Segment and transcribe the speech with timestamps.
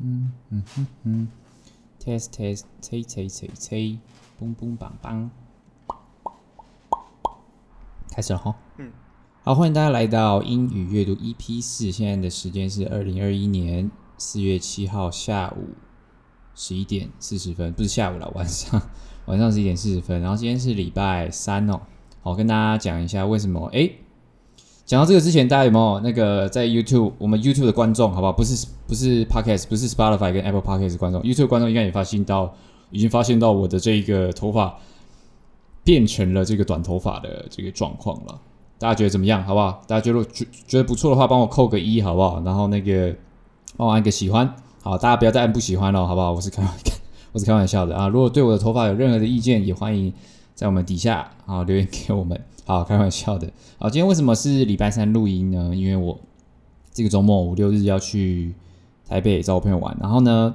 [0.00, 1.28] 嗯嗯嗯嗯
[2.00, 3.98] ，test test，吹吹吹吹，
[4.40, 5.30] 嘣嘣棒棒，
[8.10, 8.54] 开始了哈。
[8.76, 8.92] 嗯，
[9.42, 15.70] 好，欢迎大家来到英语阅读 EP 四，现在的时间是二零二一年四月七号下午
[16.54, 18.80] 十一点四十分，不是下午了，晚上
[19.26, 20.20] 晚上十一点四十分。
[20.20, 21.80] 然后今天是礼拜三哦，
[22.22, 23.98] 好，跟大家讲一下为什么诶。
[24.88, 28.32] 讲到这个之前，大家有没有那个在 YouTube 我们 YouTube 的观众，好不好？
[28.32, 32.54] 不是不是 Podcast，不是 Spotify 跟 Apple Podcast 的观众，YouTube 观众应该也发现到，
[32.90, 34.74] 已经发现到我的这个头发
[35.84, 38.40] 变成了这个短头发的这个状况了。
[38.78, 39.44] 大家觉得怎么样？
[39.44, 39.82] 好不好？
[39.86, 42.42] 大家觉得觉觉得不错的话，帮我扣个一，好不好？
[42.42, 43.14] 然后那个
[43.76, 46.32] 帮我按个喜欢，好，大家不要再按不喜欢了，好不好？
[46.32, 46.94] 我是开玩笑，
[47.32, 48.08] 我是开玩笑的啊。
[48.08, 50.10] 如果对我的头发有任何的意见，也欢迎
[50.54, 52.40] 在我们底下啊留言给我们。
[52.68, 53.50] 好，开玩笑的。
[53.78, 55.74] 好，今天为什么是礼拜三录音呢？
[55.74, 56.18] 因为我
[56.92, 58.54] 这个周末五六日要去
[59.08, 60.54] 台北找我朋友玩，然后呢，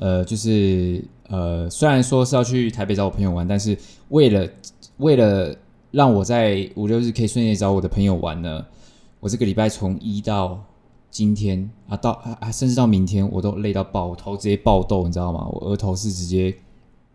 [0.00, 4.48] 呃，就是呃，虽然说是要去台北找我朋友玩，但是为了
[4.96, 5.54] 为了
[5.92, 8.66] 让我在五六日可以顺利找我的朋友玩呢，
[9.20, 10.60] 我这个礼拜从一到
[11.12, 12.10] 今天啊，到
[12.40, 15.46] 啊，甚至到明天，我都累到爆，头直接爆痘，你知道吗？
[15.48, 16.52] 我额头是直接。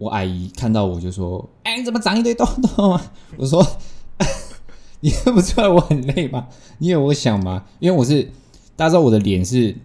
[0.01, 2.43] 我阿姨看到我就说：“哎，你怎么长一堆痘
[2.75, 2.99] 痘啊？”
[3.37, 3.63] 我说
[5.01, 6.47] ：“你看不出来我很累吗？
[6.79, 7.65] 你以为我想吗？
[7.77, 8.23] 因为我是
[8.75, 9.77] 大家知道我的脸是，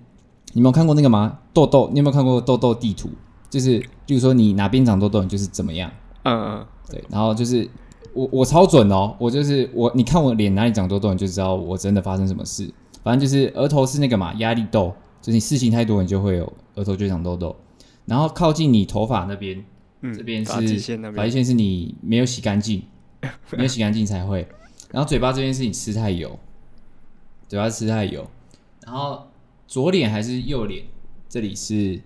[0.54, 1.40] 你没有看过那个吗？
[1.52, 3.10] 痘痘，你有没有看过痘痘地图？
[3.50, 5.90] 就是，比如说你哪边长痘痘，你就是怎么样。
[6.22, 7.04] 嗯嗯，对。
[7.10, 7.68] 然后就是
[8.14, 12.72] 我我超准哦，我就是我，你看我脸哪里长痘痘，你就知道我真的发生什么事。
[13.02, 17.54] 反正就是额头是那个嘛，压力痘，就是你事情太多，你就会有额头就长痘痘。
[18.06, 19.62] 然后靠近你头发那边。
[20.02, 22.82] 嗯、这边是发际线，是你没有洗干净，
[23.52, 24.46] 没有洗干净才会。
[24.92, 26.38] 然后嘴巴这边是你吃太油，
[27.48, 28.28] 嘴巴吃太油。
[28.84, 29.26] 然后
[29.66, 30.84] 左脸还是右脸，
[31.28, 32.00] 这里是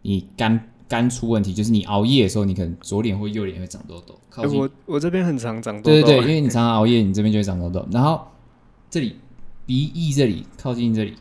[0.00, 4.18] 你肝肝出问题，就是你熬夜的时候，你可能左脸或右脸会长痘痘。
[4.30, 7.86] 靠近、欸、我我这边很常长痘痘，对对对，因为你常常熬夜，你这边就会长痘痘。
[7.90, 8.28] 然后
[8.88, 9.16] 这里
[9.66, 11.16] 鼻翼这里靠近这里，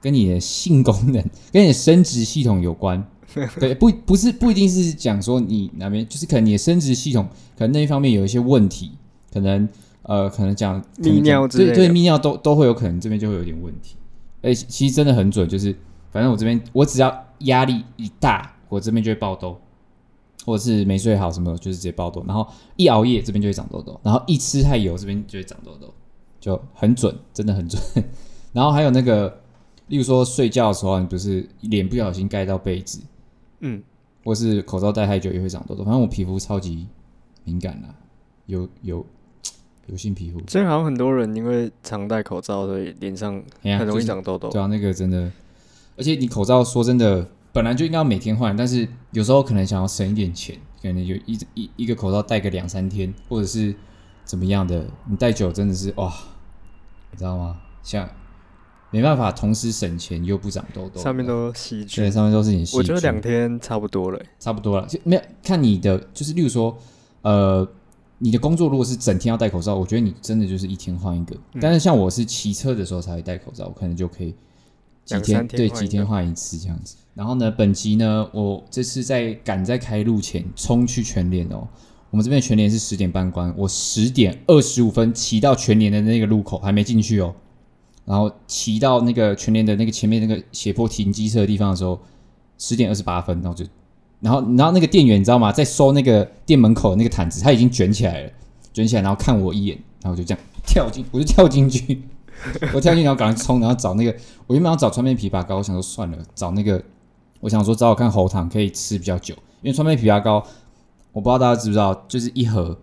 [0.00, 1.22] 跟你的性功能、
[1.52, 3.06] 跟你的生殖系统有关。
[3.60, 7.26] 对，不不是不一定是讲说你哪边，就是可能你的生殖系统
[7.56, 8.92] 可能那一方面有一些问题，
[9.32, 9.68] 可能
[10.02, 13.96] 呃可能讲泌尿之类的，对对泌尿都都会有可能这边就会有点问题。
[14.42, 15.74] 哎，其实真的很准，就是
[16.10, 19.56] 反正我这边我只要压力一大，我这边就会爆痘，
[20.44, 22.24] 或者是没睡好什么，就是直接爆痘。
[22.26, 25.94] 然后一熬夜这边就会长痘痘，然后一吃太油这边就会长痘痘，
[26.40, 27.80] 就很准，真的很准。
[28.52, 29.40] 然后还有那个，
[29.86, 33.00] 例如说睡觉的时候，你不是脸不小心盖到被子。
[33.62, 33.82] 嗯，
[34.24, 35.82] 或是口罩戴太久也会长痘痘。
[35.82, 36.86] 反正我皮肤超级
[37.44, 37.94] 敏感啦，
[38.46, 39.04] 有有
[39.86, 40.40] 油性皮肤。
[40.46, 44.50] 所以好像很多人因为常戴口罩，所以脸上很容易长痘痘。
[44.50, 45.32] 对啊，那个真的，
[45.96, 53.74] 而且你口罩说真的，本来就应该要每天换，但是有时候可能想要省一点钱，可能就一一一个口罩戴个两三天，或者是
[54.24, 56.12] 怎么样的，你戴久真的是哇，
[57.10, 57.60] 你知道吗？
[57.82, 58.08] 像。
[58.92, 61.00] 没办法，同时省钱又不长痘痘。
[61.00, 62.78] 上面都细菌，对，上面都是你细菌。
[62.78, 64.86] 我觉得两天差不多了，差不多了。
[64.86, 66.76] 就没有看你的，就是例如说，
[67.22, 67.66] 呃，
[68.18, 71.34] 你的工作如果是整天要戴口罩，我觉得你真的就是一天换一个。
[71.54, 74.34] 嗯、但是像我是骑车的时候才会戴口罩，我可能就可以
[75.06, 76.96] 几天，天对几天换一次这样子。
[77.14, 81.66] 然后呢，本集呢，我这次在赶在开路前冲去全联哦。
[82.10, 87.34] 我们这边全联是十点半关，我十点二十五分骑到全联的那个路口，还没进去哦。
[88.04, 91.98] 然后骑到那个全联的那个前面那个斜坡停机车的地方的时候，
[92.58, 93.64] 十点二十八分，然后就，
[94.20, 95.52] 然后然后那个店员你知道吗？
[95.52, 98.30] 在收那个店门口的那个毯子，他已经卷起来了，
[98.72, 102.02] 卷起来，然后看我一眼，然后就这样跳进，我就跳进去，
[102.74, 104.14] 我跳进去然后赶快冲，然后找那个，
[104.46, 106.82] 我原本要找川贝枇杷膏，我想说算了，找那个，
[107.40, 110.44] 我想说找我看喉糖可以吃比较久，因为川贝枇杷膏，
[111.12, 112.76] 我不知道大家知不知道，就是一盒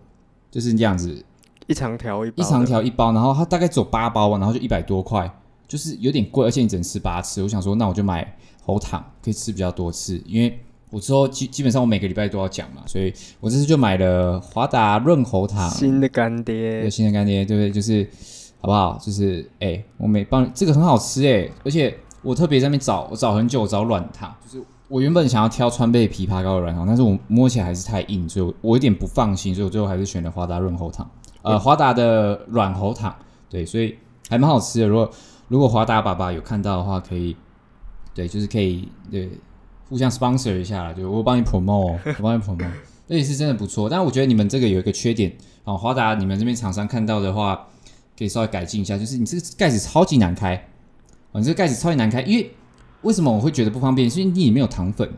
[0.50, 1.26] 就是这样子。
[1.70, 5.32] 一长条一包，一长条一包，然后它大概走八包，然后就一百多块，
[5.68, 7.44] 就是有点贵，而且你只能吃八次。
[7.44, 8.36] 我想说，那我就买
[8.66, 17.72] 喉糖，可以吃比较多次，因为我之后基基本上我每个礼拜都要讲嘛，所以我这次就买了华达润喉糖，新的干爹，对，新的干爹，对不对？
[17.72, 18.10] 就是
[18.62, 18.98] 好不好？
[19.00, 31.08] 就是哎、欸，我每帮这个很好吃哎、欸，而且我特别在那边找，我找很久，我找软糖，就是我原本想要挑川贝枇杷膏的软糖，但是我摸起来还是太硬，所以我我有点不放心，所以我最后还是选了华达润喉糖。
[31.42, 33.16] 呃，华达的软喉糖，
[33.50, 33.98] 对，所以
[34.30, 34.88] 还蛮好吃的。
[34.88, 35.10] 如果
[35.48, 37.36] 如果华达爸爸有看到的话，可以，
[38.14, 39.30] 对，就是可以，对，
[39.88, 42.70] 互相 sponsor 一下啦，就我帮你 promote， 我帮你 promote，
[43.08, 43.90] 这也是真的不错。
[43.90, 47.68] 但是我觉得你们这个有一个缺点啊，华达你们这边厂商看到的话，
[48.18, 50.56] 可以稍微改进一下，就是你这个盖子超级难开，
[51.32, 52.52] 啊，你这个盖子超级难开，因为
[53.02, 54.10] 为什么我会觉得不方便？
[54.10, 55.10] 是因为你里面有糖粉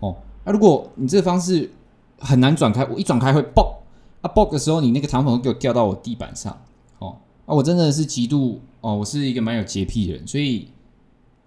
[0.00, 0.16] 哦。
[0.44, 1.70] 那、啊、如果你这个方式
[2.18, 3.81] 很难转开，我一转开会爆
[4.22, 6.56] 啊爆的时候，你那个糖粉会给我掉到我地板上
[6.98, 7.18] 哦。
[7.44, 10.68] 啊，我真的是极度哦，我是一个蛮有洁癖的人，所以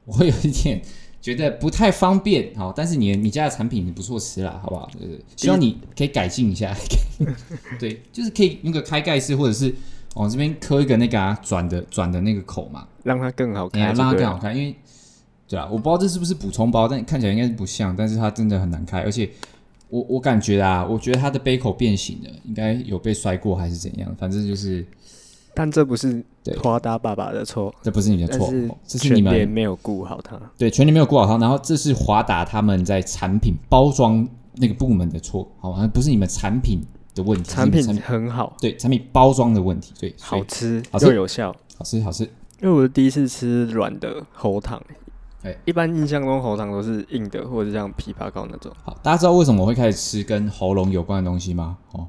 [0.06, 0.80] 我会有一点
[1.20, 2.54] 觉得不太方便。
[2.56, 4.88] 好、哦，但是你你家的产品不错吃啦，好不好？
[5.00, 6.76] 对对，希望你可以改进一下。
[7.80, 9.74] 对，就是可以那个开盖式，或者是
[10.14, 14.76] 往、哦、这边磕一个那个啊转的转的那个口嘛，让它更好看，让它更好看，因为。
[15.48, 19.30] 对啊，我不知道这是不是补充包，但看起来应该是不像，但是它真的很难开，而且
[19.96, 24.86] 我我感觉啊，我觉得他的杯口变形了，应该有被摔过还是怎样，反正就是，
[25.54, 26.22] 但这不是
[26.62, 36.84] 华达爸爸的错，这不是你的错，是这是你们没有顾好他，对，全年没有顾好他，然后这是华达他们在产品包装那个部门的错，好像，不是你们产品
[37.14, 42.24] 的问题，产品很好，对，产品包装的问题，对，好吃又有效，好吃好吃，
[42.62, 44.82] 因为我是第一次吃软的喉糖。
[45.66, 48.72] 一般印象中喉糖都是硬的，或者是像枇杷膏那种。
[48.84, 51.78] 好，大家知道为什么我会开始吃跟喉咙有关的东西吗？
[51.92, 52.08] 哦，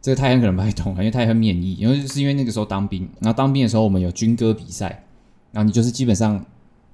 [0.00, 5.04] 这个泰亨可能不太懂，因为泰亨免疫，因为是因为那个时候当兵，然后当兵的时候我们有军歌比赛，
[5.52, 6.44] 然后你就是基本上，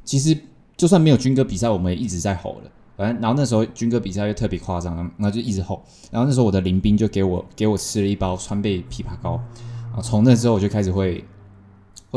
[0.05, 0.37] 其实
[0.77, 2.71] 就算没有军歌比赛，我们也一直在吼了。
[2.97, 5.83] 反正然后那时候军歌比赛又特别夸张，然后就一直吼。
[6.11, 9.41] 然后那时候我的邻兵就给我给我吃了一包川贝枇杷膏，
[9.89, 11.25] 然后从那之后我就开始会。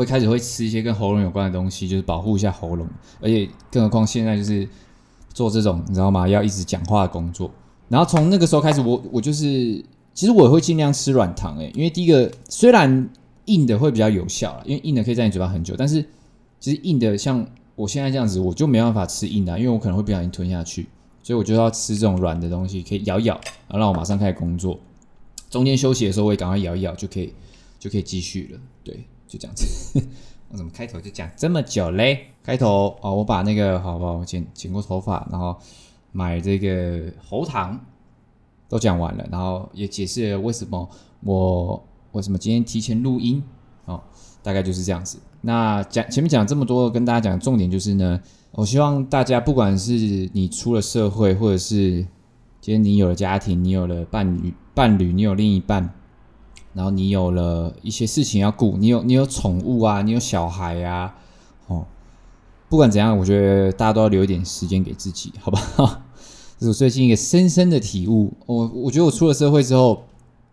[0.00, 2.88] 会开始会吃一些跟喉咙有关的东西，就是保护一下喉咙。
[3.20, 4.66] 而且更何况现在就是
[5.34, 6.26] 做这种你知道吗？
[6.26, 7.50] 要一直讲话的工作。
[7.88, 9.44] 然后从那个时候开始我，我就是
[10.14, 13.08] 其实我也会尽量吃软糖诶、因为第一个虽然
[13.44, 16.02] 硬的会比较有效啦，因为硬的可以在你嘴巴很久，但是
[16.58, 20.86] 其实硬的像我现在这样子，我就没办法吃硬的，因为我可能会不小心吞下去，
[21.22, 23.34] 所以我就要吃这种软的东西，可以咬一咬，
[23.68, 24.78] 然后让我马上开始工作。
[25.50, 27.34] 中间休息的时候，我也赶快咬一咬，就可以
[27.78, 28.60] 就可以继续了。
[29.30, 29.38] 对。
[29.38, 30.02] 就这样子，
[30.50, 32.26] 我怎么开头就讲这么久嘞？
[32.42, 34.14] 开头哦，我把那个好不好？
[34.14, 35.56] 我剪剪过头发，然后
[36.10, 37.78] 买这个喉糖
[38.68, 40.88] 都讲完了，然后也解释了为什么
[41.22, 41.80] 我
[42.10, 43.40] 为什么今天提前录音
[43.84, 44.02] 哦，
[44.42, 45.20] 大概就是这样子。
[45.42, 49.92] 那讲前面讲这么多，跟大家讲重点就是呢，我希望大家不管是
[50.32, 52.04] 你出了社会，或者是
[52.60, 55.94] 今天你有了家庭，你有了伴侣，伴侣，你有另一半。
[56.72, 61.14] 然后你有了一些事情要顾，你有你有宠物啊，你有小孩呀、啊，
[61.66, 61.86] 哦，
[62.68, 65.60] 不管怎样，我觉得大家都要留一点时间给自己，好吧？
[66.58, 68.32] 这是我最近一个深深的体悟。
[68.46, 70.04] 我我觉得我出了社会之后，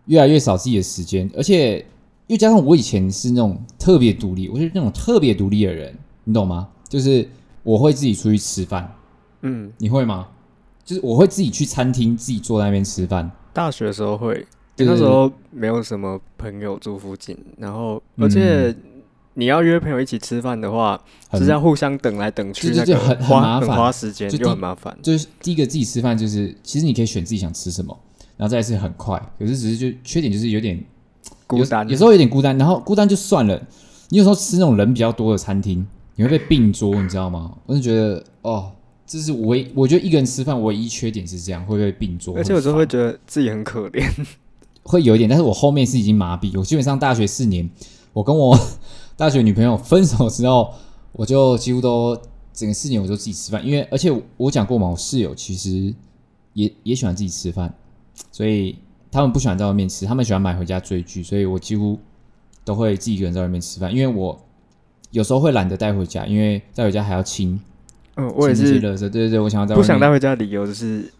[0.05, 1.85] 越来越少自己的时间，而且
[2.27, 6.69] 又加上我以前是那种特别独立，我是那种特别独立的人，你懂吗？
[6.89, 7.29] 就是
[7.61, 8.95] 我会自己出去吃饭，
[9.41, 10.29] 嗯，你会吗？
[10.83, 13.29] 就是我会自己去餐厅，自己坐在那边吃饭。
[13.53, 14.47] 大学的时候会。
[14.85, 18.75] 那时候没有什么朋友住附近，然后而且
[19.33, 20.99] 你要约朋友一起吃饭的话，
[21.33, 24.97] 就是要互相等来等去，那就很很麻烦，很花时间，就很麻烦。
[25.01, 27.97] 就是第一个自己吃饭，就是其实你可以选自己想吃什么，
[28.35, 30.83] 然后再是很快，可是只是就缺点就是有点
[31.45, 33.61] 孤单，有时候有点孤单，然后孤单就算了，
[34.09, 35.85] 你有时候吃那种人比较多的餐厅，
[36.15, 37.55] 你会被并桌，你知道吗？
[37.65, 38.71] 我就觉得哦，
[39.05, 44.03] 这是唯我觉得一个人吃饭唯一缺点是这样，会被并桌，而且有时候会觉得自己很可怜。
[44.87, 46.57] 会有一点，但是我后面是已经麻痹。
[46.57, 47.69] 我基本上大学四年，
[48.13, 48.57] 我跟我
[49.17, 50.73] 大学女朋友分手之后，
[51.11, 52.17] 我就几乎都
[52.53, 53.63] 整个四年我就自己吃饭。
[53.65, 55.93] 因为而且我讲过嘛，我室友其实
[56.53, 57.73] 也也喜欢自己吃饭，
[58.31, 58.77] 所以
[59.11, 61.21] 他们不喜欢在外面吃，他们喜欢买回家追剧。
[61.21, 61.99] 所以我几乎
[62.63, 64.39] 都会自己一个人在外面吃饭，因为我
[65.11, 67.59] 有时候会懒得带回家，因为带回家还要清。
[68.15, 68.79] 嗯，我也是。
[68.79, 71.11] 对对对，我想要在不想带回家的理由就是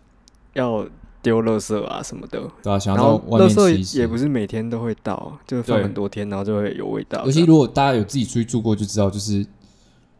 [0.53, 0.87] 要。
[1.27, 7.25] 丢垃圾啊什么的，对啊，想要到外面吃，垃圾也不是每天都会到，就放很多天，然后就会有味道。
[7.25, 9.45] 尤其如果大家有自己出去住过，就知道，就是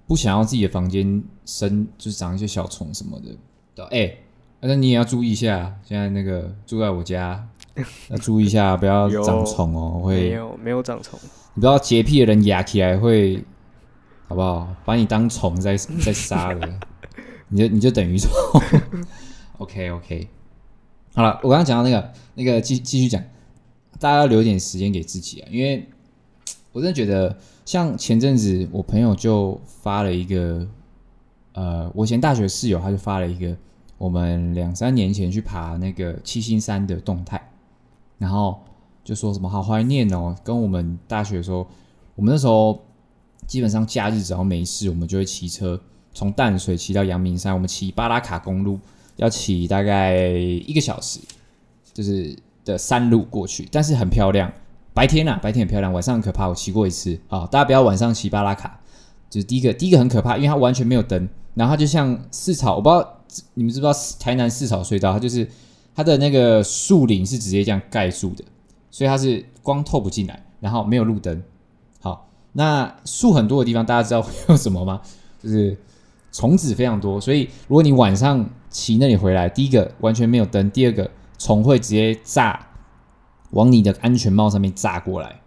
[0.06, 3.30] 不想要自己的房间生，就是长一些小虫什么的。
[3.74, 4.24] 对，哎、欸，
[4.60, 7.42] 那你也要注意一下，现在那个住在我家，
[8.12, 10.02] 要注意一下，不要长虫哦。
[10.04, 11.18] 会没有没有长虫，
[11.54, 13.42] 你不知道洁癖的人压起来会，
[14.28, 14.68] 好不好？
[14.84, 16.68] 把你当虫在在杀了，
[17.48, 18.30] 你就你就等于说
[19.60, 20.28] ，OK OK。
[21.18, 23.20] 好了，我刚刚讲到那个那个继继续讲，
[24.00, 25.84] 大家要留一点时间给自己啊，因为
[26.72, 30.68] 我真的觉得，像前阵子我朋友就发了一个，
[31.54, 33.58] 呃，我以前大学室友他就发了一个，
[33.98, 37.50] 我们两三年前去爬那个七星山的动态，
[38.20, 38.60] 然后
[39.04, 41.66] 就说什么好怀念哦，跟我们大学的时候，
[42.14, 42.80] 我们那时候
[43.48, 45.82] 基本上假日只要没事，我们就会骑车
[46.14, 48.80] 从淡水骑到阳明山，我们骑巴拉卡公路。
[49.18, 51.20] 要骑大概一个小时，
[51.94, 54.52] 就是的山路过去，但是很漂亮。
[54.94, 56.48] 白天啊，白天很漂亮，晚上很可怕。
[56.48, 58.80] 我骑过一次啊，大家不要晚上骑巴拉卡，
[59.30, 63.22] 就是第一个，第一个很可怕，因为它完全没有灯，然后它就像四草，我不知道
[63.54, 65.48] 你们知不知道台南四草隧道，它就是
[65.94, 68.44] 它的那个树林是直接这样盖住的，
[68.90, 71.44] 所以它是光透不进来，然后没有路灯。
[72.00, 75.00] 好，那树很多的地方，大家知道会有什么吗？
[75.44, 75.78] 就是
[76.32, 82.64] 虫子非常多，所以如果你晚上骑那里回来，第一个完全没有灯，第二个虫会直接炸。
[83.52, 85.40] 往你的安全帽上面炸过来，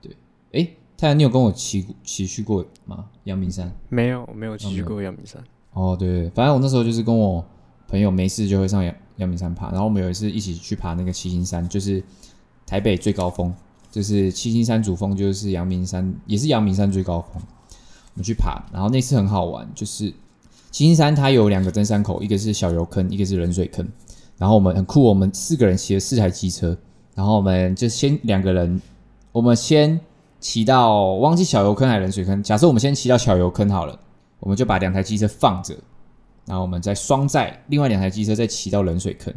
[0.00, 0.16] 对，
[0.52, 3.06] 哎，太阳，你有跟我骑骑去过吗？
[3.24, 5.42] 阳明山没有，我没有骑去过阳明山。
[5.72, 7.44] 哦，对对，反正我那时候就是跟我
[7.88, 12.00] 朋友没事就会上阳阳明山爬，然后我们有一次一起去爬那个七星山，就是
[12.64, 13.52] 台北最高峰，
[13.90, 17.42] 就是七星山主峰，就是阳明山，也是阳明山最高峰。
[18.14, 20.14] 我们去爬，然后那次很好玩，就是
[20.70, 23.86] 金山它有两个登山口，一个是小油坑，一个是冷水坑，
[24.36, 26.76] 然后我们很酷，我们四个人骑了四台机车。
[27.14, 28.80] 然后我们就先两个人，
[29.32, 29.98] 我们先
[30.38, 32.40] 骑到忘记小油坑还是冷水坑。
[32.42, 33.98] 假设我们先骑到小油坑好了，
[34.38, 35.74] 我们就把两台机车放着，
[36.46, 39.34] 然后我们再双载另外两台机车再骑到冷水坑。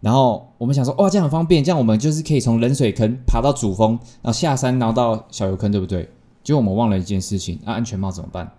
[0.00, 6.06] 然后我们想说，哇，这样很方便，这样我们就是可以从冷水坑爬到主峰，然后下山，然后到小油坑，对不对？
[6.44, 8.52] 结果我们忘了一件事情，那、安全帽怎么办？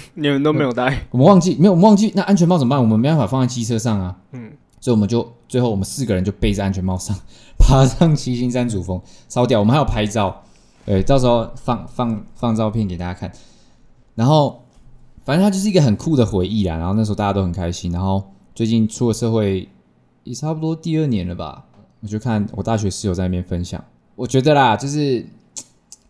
[0.14, 2.80] 你们都没有戴， 我们忘记没有，我们忘记那安全帽怎么办？
[2.80, 4.16] 我们没办法放在机车上啊。
[4.32, 4.52] 嗯。
[4.80, 7.16] 所以我们就最后我们四个人就背着安全帽上，
[7.56, 9.60] 爬上七星山主峰，烧掉！
[9.60, 10.42] 我们还有拍照，
[10.84, 13.30] 对，到时候放放放照片给大家看。
[14.16, 14.64] 然后
[15.24, 16.76] 反正它就是一个很酷的回忆啦。
[16.78, 17.92] 然后那时候大家都很开心。
[17.92, 19.68] 然后最近出了社会
[20.24, 21.64] 也差不多第二年了吧，
[22.00, 23.84] 我就看我大学室友在那边分享，
[24.16, 25.24] 我觉得啦，就是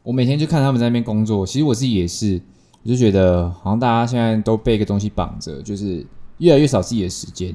[0.02, 2.40] 我每天就看他们在那边工作，其实我自己也是，
[2.82, 6.06] 我就觉得好像大家现在都被一个东西绑着，就是
[6.38, 7.54] 越来越少自己的时间。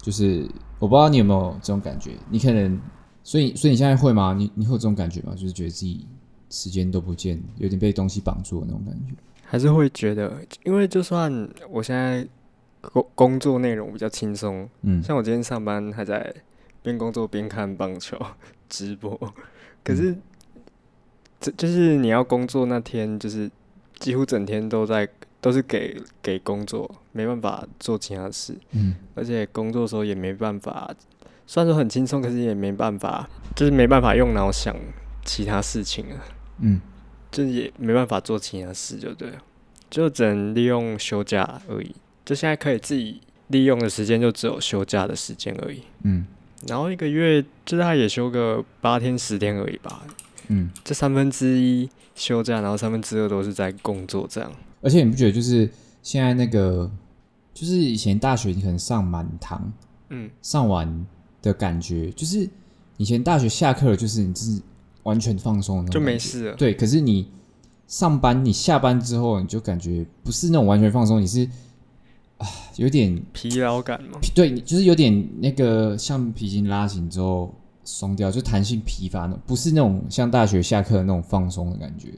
[0.00, 2.80] 就是我不知道你有没有这种感觉，你可能，
[3.24, 4.32] 所以所以你现在会吗？
[4.32, 5.32] 你你会有这种感觉吗？
[5.32, 6.06] 就是觉得自己
[6.50, 9.14] 时间都不见，有点被东西绑住的那种感觉，
[9.44, 10.32] 还是会觉得，
[10.64, 12.26] 因为就算我现在
[12.80, 16.32] 工工作内容比较轻松，嗯，像我今天上班还在
[16.80, 18.16] 边工作边看棒球
[18.68, 19.18] 直播，
[19.82, 20.16] 可是
[21.40, 23.50] 这、嗯、就是你要工作那天，就是
[23.98, 25.08] 几乎整天都在。
[25.40, 28.52] 都是给给工作，没办法做其他事。
[28.72, 30.92] 嗯，而且工作的时候也没办法，
[31.46, 34.74] 虽然说很轻松，可是也没办法，就是没办法用脑想
[35.24, 36.18] 其他事情啊。
[36.58, 36.80] 嗯，
[37.30, 39.38] 就是也没办法做其他事，就对了，
[39.88, 41.94] 就只能利用休假而已。
[42.24, 45.84] 就现在可以自己利用的时间，就只有休假的时间而已。
[46.02, 46.26] 嗯，
[46.66, 50.02] 然后一个月就大概也休个八天十天而已吧。
[50.48, 54.50] 嗯，这三分之一休假，然后三分之二都是在工作这样。
[54.80, 55.68] 而且你不觉得，就是
[56.02, 56.90] 现在那个，
[57.54, 59.72] 就是以前大学你可能上满堂，
[60.10, 61.06] 嗯，上完
[61.42, 62.48] 的感觉，就是
[62.96, 64.60] 以前大学下课了，就是你就是
[65.02, 66.56] 完全放松，就没事了。
[66.56, 67.28] 对，可是你
[67.86, 71.48] 上班，你下班之后，你就感觉不是那种完全放松，你是
[72.38, 74.18] 啊，有点疲劳感吗？
[74.34, 77.52] 对，你就是有点那个橡皮筋拉紧之后
[77.90, 82.12] 松掉，就弹性疲乏，那不是那种像大学下课的那种放松的感觉。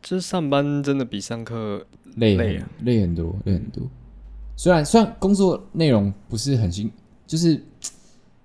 [0.00, 1.86] 就是上班真的比上课
[2.16, 3.86] 累累啊，累很多，累很多。
[4.56, 6.90] 虽然虽然工作内容不是很辛，
[7.26, 7.62] 就是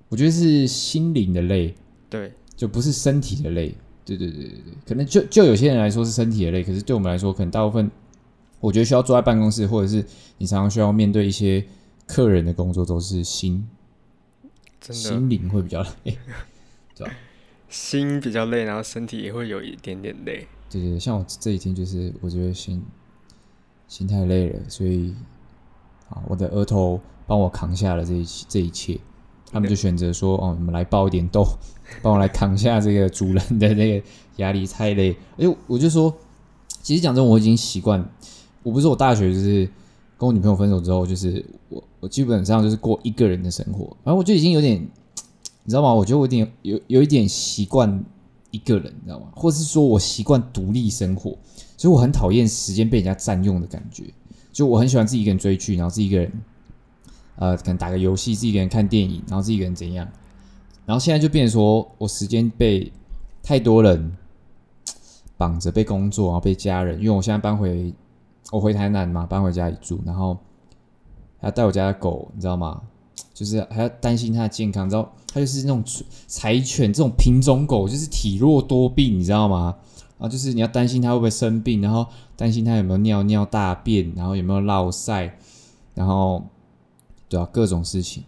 [0.09, 1.73] 我觉得是心灵的累，
[2.09, 3.73] 对，就不是身体的累。
[4.03, 7.89] 对对对对对，可能就就有些人来说是身体的累，可是对我们来说，可能大部分
[8.59, 10.05] 我觉得需要坐在办公室，或者是
[10.37, 11.65] 你常常需要面对一些
[12.05, 13.65] 客人的工作，都是心，
[14.81, 16.17] 真心灵会比较累，
[16.95, 17.13] 对吧？
[17.69, 20.47] 心比较累，然后身体也会有一点点累。
[20.69, 22.81] 对对，像我这几天就是，我觉得心
[23.87, 25.13] 心太累了，所以
[26.09, 28.99] 啊，我的额头帮我扛下了这一这一切。
[29.51, 31.45] 他们就选择说：“哦，你们来爆一点痘，
[32.01, 34.05] 帮我来扛下这个主人的那个
[34.37, 36.13] 压力，太累。”哎，我就说，
[36.81, 38.03] 其实讲真，我已经习惯。
[38.63, 39.65] 我不是我大学就是
[40.17, 44.85] 跟我女朋友分手之后，就是我我基本上就是过一个人的生活，然后我就已经有点，
[45.65, 45.93] 你知道吗？
[45.93, 48.01] 我觉得我有点有有一点习惯。
[48.51, 49.27] 一个人，你知道吗？
[49.35, 51.37] 或者是说我习惯独立生活，
[51.75, 54.05] 所以我很讨厌时间被人家占用的感觉。
[54.53, 56.31] 就我很喜欢自己一个人追剧，然后自己一个人，
[57.35, 60.07] 呃，可能打个游戏，自己一个人看电影，然后自己一个人怎样。
[60.85, 62.89] 然后现在就变成说我时间被
[63.43, 64.15] 太多人
[65.35, 66.97] 绑着，被工作，然后被家人。
[66.99, 67.93] 因为我现在搬回
[68.53, 70.37] 我回台南嘛，搬回家里住，然后
[71.41, 72.81] 还要带我家的狗，你知道吗？
[73.33, 75.83] 就是还要担心它的健康，你知道，它就是那种
[76.27, 79.75] 柴犬这种品种狗，就是体弱多病，你知道吗？
[80.17, 82.05] 然后就是你要担心它会不会生病，然后
[82.37, 85.37] 担心它有没有尿尿大便，然后有没有落晒，
[85.93, 86.43] 然后
[87.27, 88.23] 对啊，各种事情。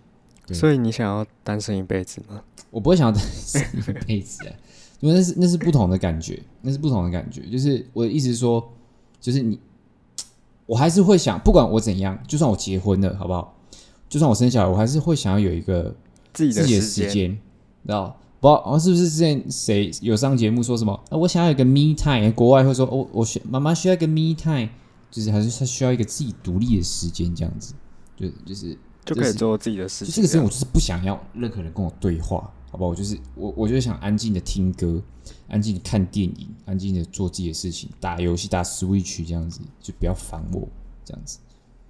[0.53, 2.41] 所以你想要单身一辈子吗？
[2.69, 4.53] 我不会想要单身一辈子啊，
[5.01, 7.41] 因为那是那是不同的感觉，那是不同的感觉。
[7.49, 8.65] 就是我的意思是说，
[9.19, 9.59] 就是你
[10.65, 13.56] 我还是会想，不管我怎样，就算我结婚了，好不好？
[14.09, 15.95] 就算我生小孩，我还是会想要有一个
[16.33, 17.31] 自己的时间，
[17.85, 18.17] 知道？
[18.39, 20.93] 不知道是不是之前谁有上节目说什么？
[21.09, 24.69] 啊，我想要一个 me time，国外会说，哦，我需妈妈需要一个 me time，
[25.09, 27.73] 就是还是他需要一个自己独立的时间，这样子，
[28.15, 30.13] 就就是就可以做自己的事情。
[30.13, 32.91] 这个时间我就是不想要任何人跟我对话，好不好？
[32.91, 35.01] 我就是我，我就想安静的听歌，
[35.47, 40.67] 安静的看电影，安静的做自己的事情，打游戏，打 Switch 这样子，就不要烦我
[41.03, 41.39] 这样子。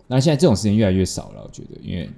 [0.08, 2.10] 那现在这种时间越来越少了，我觉得，因为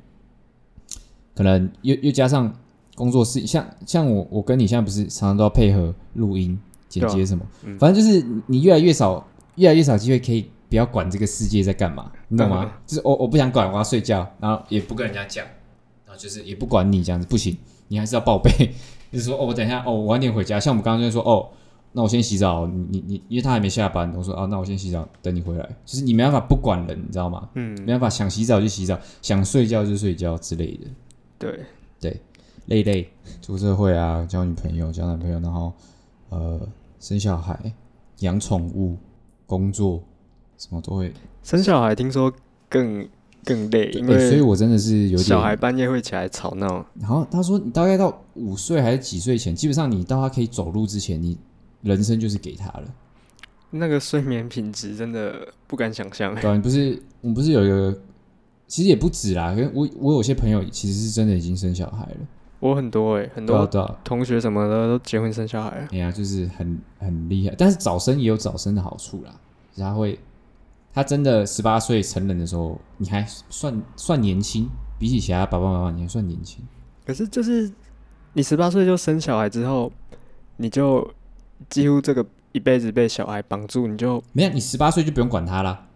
[1.35, 2.53] 可能又又加上。
[2.95, 12.65] 工作室像像我我跟你现在不是常常都要配合录音剪接什么，嗯、反正就是你越来越少越来越少机会可以不要管这个世界在干嘛，你懂吗？
[12.65, 15.45] 嗯、就是我我不想管，我要睡觉，然后也不跟人家讲，
[16.05, 18.51] 然后就是也不管你这样子不行，你还是要报备，
[19.13, 21.47] 就是说哦我等一下哦我晚点回家，像我们刚刚就说哦
[21.91, 27.49] 那我先洗澡，你你你因为他还没下班，我说啊那我先洗澡等你回来，就是你没办法不管人，你知道吗？
[27.55, 30.87] 嗯，没办法想洗澡就洗澡，想睡觉就睡觉之类的，
[31.37, 31.59] 对
[31.99, 32.21] 对。
[32.65, 33.09] 累累，
[33.41, 35.73] 出社会啊，交女朋友、交男朋友，然后
[36.29, 36.59] 呃，
[36.99, 37.59] 生小孩、
[38.19, 38.95] 养宠物、
[39.47, 40.03] 工作，
[40.55, 41.11] 什么都会。
[41.41, 42.31] 生小孩听说
[42.69, 43.09] 更
[43.43, 45.23] 更累，因为、欸、所以我真的是有点。
[45.23, 46.85] 小孩半夜会起来吵闹。
[46.99, 51.35] 然后他说，你大概到五岁还是几岁前，基本上你到他可以走路之前，你
[51.81, 52.83] 人生就是给他了。
[53.71, 56.33] 那个睡眠品质真的不敢想象。
[56.35, 58.01] 对，你不是我们不是有一个，
[58.67, 62.17] 其实也不止啦，可是我我有些朋友其实是真的已经生小孩了。
[62.59, 63.65] 我很多哎、欸，很多
[64.03, 65.87] 同学什么的都结婚生小孩了。
[65.91, 69.33] 哎呀，就是很很厉害，但是早生也有早生的好处啦。
[69.77, 70.19] 他会，
[70.93, 74.67] 他真的十八岁成人的时候，你还算算年轻，
[74.99, 76.61] 比起其他爸爸妈妈，你还算年轻。
[77.05, 77.71] 可是就是
[78.33, 79.89] 你十八岁就生小孩之后，
[80.57, 81.09] 你就
[81.69, 85.87] 几乎这个一辈子被小孩绑住，你就没有，你十八岁就不用管他啦。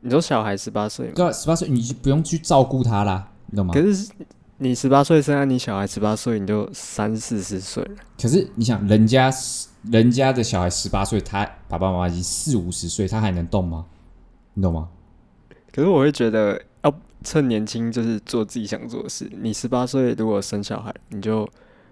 [0.00, 3.74] 你说小孩十八岁，对啊，十八岁你就不用去照顾他啦，你懂吗？
[3.74, 4.10] 可是。
[4.58, 7.90] 你十八岁生下，你小孩十八岁，你就三四十岁了。
[8.18, 9.30] 可是你想，人家
[9.92, 13.84] 人家的小孩十八岁，他爸爸妈妈已经四五十岁，他还能动吗？
[14.54, 14.88] 你懂吗？
[15.70, 19.30] 可是我会觉得，要趁年轻就是做自己想做的事。
[19.42, 21.46] 你十八岁如果生小孩，你就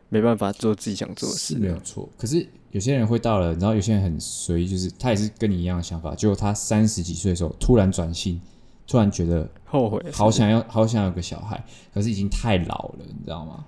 [0.09, 1.59] 没办法做自己想做的事。
[1.59, 2.09] 没有错。
[2.17, 8.39] 可是有些人会到了，然后有些人很随意，就是他也是跟你一样的想法，结果他三十几岁的时候突然转性。
[8.87, 13.65] 突然觉得后悔，好想要，好想要有个小孩，可是已经太老了，你知道吗？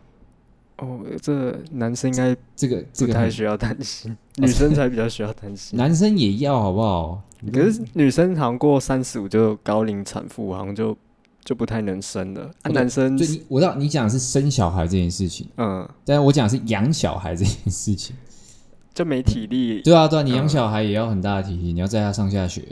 [0.77, 5.75] 哦，这男生应该这个这个太需要担心， 女生才比较需要担心。
[5.79, 7.23] 男生也要好不好？
[7.51, 10.95] 可是女生好像过三十五就高龄产妇，好像就
[11.42, 12.51] 就不太能生了。
[12.61, 18.14] 啊，男生，就你我知道你讲的是生小孩这件事情，嗯，但是我讲的是养小孩这件事情，
[18.96, 19.82] 就没体力。
[19.82, 22.64] 对啊，对啊，你养小孩也要很大的体力，你要在他上下学。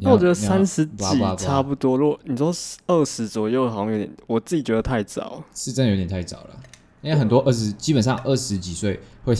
[0.00, 1.04] 那我觉得三十几
[1.36, 1.96] 差不多。
[1.96, 2.52] 如果你说
[2.88, 6.50] 二十左右，好像有点，我自己觉得太早，是真的有点太早了。
[7.02, 9.32] 因为很多二十，基本上二十几岁会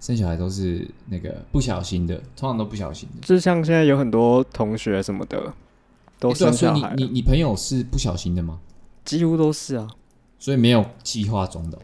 [0.00, 3.26] 生小孩都是那个不小心的，通常都不小心的。
[3.26, 5.52] 就像现在有很多同学什么的
[6.18, 6.94] 都生小孩。
[6.96, 8.58] 你你你朋友是不小心的吗？
[9.04, 9.88] 几乎都是啊，
[10.40, 11.78] 所以没有计划中的。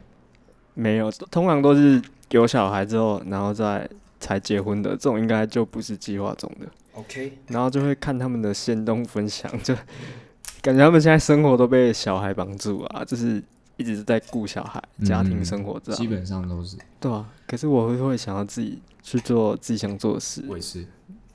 [0.74, 3.88] 没有，通常都是有小孩之后，然后再
[4.18, 6.66] 才结婚的，这种应该就不是计划中的。
[6.94, 9.74] OK，然后就会看他们的先动分享，就
[10.60, 13.42] 感觉他们现在生活都被小孩绑住啊，就是
[13.76, 16.02] 一直在顾小孩、家庭生活这样、嗯。
[16.02, 17.26] 基本上都是对啊。
[17.46, 20.44] 可是我会会想要自己去做自己想做的事。
[20.48, 20.84] 我也是，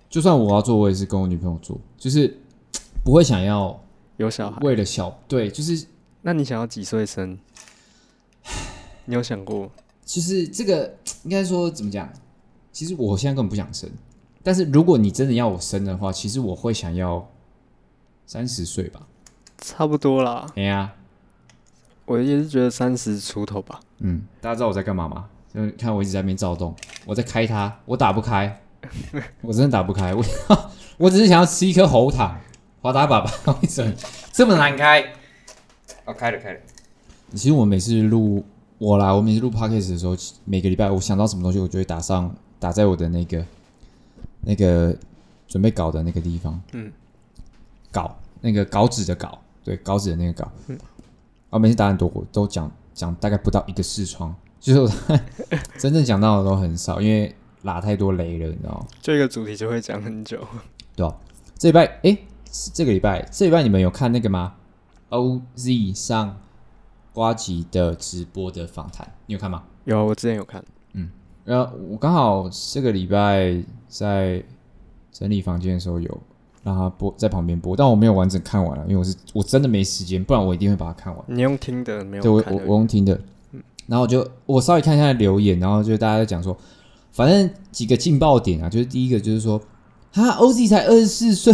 [0.09, 2.37] 就算我要做，我也是跟我女朋友做，就是
[3.03, 3.81] 不会想要
[4.17, 4.59] 有小孩。
[4.61, 5.87] 为了小对，就是
[6.21, 7.37] 那你想要几岁生？
[9.05, 9.71] 你有想过？
[10.05, 12.07] 其实这个应该说怎么讲？
[12.71, 13.89] 其实我现在根本不想生。
[14.43, 17.27] 但是如果你真的要我生的话，其实我会想要
[18.27, 19.07] 三十岁吧，
[19.57, 20.45] 差不多啦。
[20.55, 20.93] 哎呀，
[22.05, 23.79] 我也是觉得三十出头吧。
[23.99, 25.27] 嗯，大家知道我在干嘛吗？
[25.51, 28.61] 就看我一直在那边躁动，我在开它，我打不开，
[29.41, 30.13] 我真的打不开。
[30.13, 30.23] 我
[30.97, 32.39] 我只是想要吃一颗喉糖，
[32.81, 33.91] 华达爸爸为什么
[34.31, 35.01] 这么难开？
[36.05, 36.59] 哦，开了开了。
[37.31, 38.45] 其实我每次录
[38.85, 43.43] 我啦，我每次录 podcast 的时候，每个礼拜我想到什么东西，我就会打上打在我的那个。
[44.47, 44.95] 那个
[45.47, 46.91] 准备稿的那个地方，嗯，
[47.91, 50.77] 稿那个稿纸的稿，对，稿纸的那个稿，嗯，
[51.49, 55.17] 啊，每次答案都都讲讲大概不到一个视窗，就是我
[55.79, 58.85] 真正讲到的都很少，因为拉太多雷了，你知道吗？
[59.01, 60.39] 这个主题就会讲很久，
[60.95, 61.11] 对啊？
[61.57, 62.15] 这礼拜，哎，
[62.71, 64.53] 这个礼拜，这礼拜你们有看那个吗
[65.09, 66.37] ？OZ 上
[67.15, 69.63] 呱吉的直播的访谈，你有看吗？
[69.85, 70.61] 有，我之前有看。
[70.91, 71.09] 嗯，
[71.45, 74.43] 然后，我刚好这个礼拜在
[75.13, 76.19] 整理房间的时候有
[76.61, 81.23] 让他播在旁边播，但我没有完整看完了，因为我是我真的没时间，不然我一定会把它看完。
[81.27, 82.23] 你用听的没有？
[82.23, 83.17] 对，我我我用听的，
[83.53, 86.57] 嗯，然后我就我稍微看一下留言，然后就大家在讲说，
[87.11, 89.61] 反正几个劲爆点啊，就是第一个就是说，
[90.15, 91.53] 啊，OZ 才二十四岁，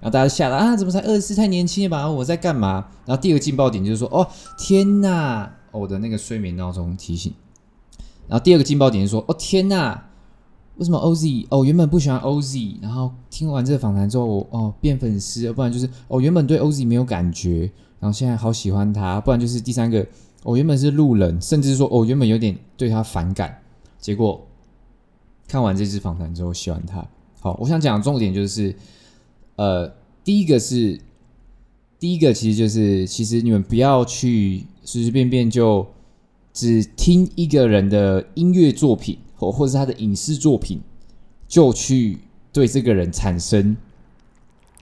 [0.00, 2.10] 然后大家吓了啊，怎么才二十四，太年轻了吧？
[2.10, 2.88] 我在干嘛？
[3.06, 4.26] 然后第二个劲爆点就是说，哦，
[4.58, 7.32] 天哪，我的那个睡眠闹钟提醒。
[8.26, 10.04] 然后第二个劲爆点是说，哦，天哪。
[10.76, 11.64] 为什么 OZ 哦？
[11.64, 17.68] 原本不喜欢 OZ，然后听完这个访谈之后，哦变粉丝，不然就是哦原本对 OZ 没有感觉，
[17.98, 20.06] 然后现在好喜欢他，不然就是第三个，
[20.44, 23.60] 我、哦、原本是路人，甚至说哦原本有点对他反感，
[23.98, 24.46] 结果
[25.48, 27.04] 看完这支访谈之后喜欢他。
[27.52, 28.74] 好，我想讲的重点就是，
[29.56, 29.90] 呃，
[30.22, 31.00] 第一个是
[31.98, 35.86] 第一个其实就是其实你们不要去随随便便就
[36.52, 39.18] 只听一个人的音乐作品。
[39.40, 40.80] 或或者是他的影视作品，
[41.46, 42.18] 就去
[42.52, 43.76] 对这个人产生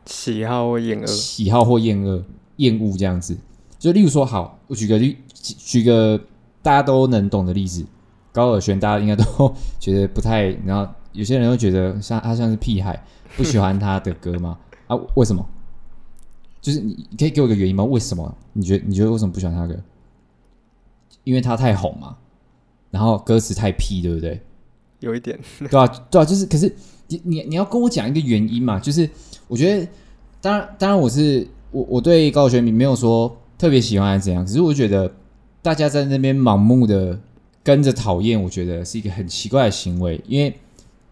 [0.07, 2.25] 喜好或厌恶，喜好或厌恶、
[2.57, 3.37] 厌恶这样子。
[3.79, 6.19] 就例如说，好，我举个例，举个
[6.63, 7.85] 大家都能懂的例子，
[8.33, 13.03] 高尔宣，大家应该都 觉得不太，然后有些人会觉得像他像是屁孩，
[13.37, 14.59] 不喜欢他的歌吗？
[14.87, 15.45] 啊，为什么？
[16.61, 17.83] 就是你可以给我个原因吗？
[17.85, 18.37] 为什么？
[18.53, 19.81] 你觉得你觉得为什么不喜欢他的歌？
[21.25, 22.17] 因为他太红嘛。
[22.91, 24.41] 然后歌词太屁，对不对？
[25.01, 25.39] 有一点，
[25.71, 26.73] 对啊，对啊，就是，可是
[27.09, 28.79] 你你你要跟我讲一个原因嘛？
[28.81, 29.09] 就是
[29.49, 29.89] 我觉得，
[30.41, 35.13] 当然当然，我是我我对高学明没有说特别喜欢还是怎样，只是我觉得
[35.61, 37.21] 大家在那边盲目的
[37.63, 40.19] 跟着讨厌，我觉得是一个很奇怪的行为。
[40.27, 40.57] 因为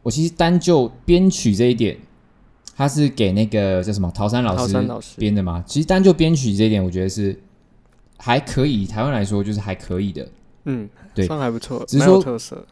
[0.05, 1.97] 我其实单就编曲这一点，
[2.77, 4.57] 他是给那个叫什么陶山老
[5.01, 5.65] 师编的嘛？
[5.67, 7.37] 其实单就编曲这一点，我觉得是
[8.19, 10.29] 还可以，台湾来说就是还可以的。
[10.67, 12.23] 嗯，对，唱还不错，只是说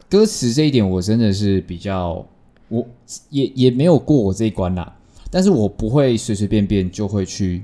[0.09, 2.25] 歌词这一点，我真的是比较，
[2.69, 2.87] 我
[3.29, 4.95] 也也没有过我这一关啦。
[5.31, 7.63] 但是我不会随随便便就会去，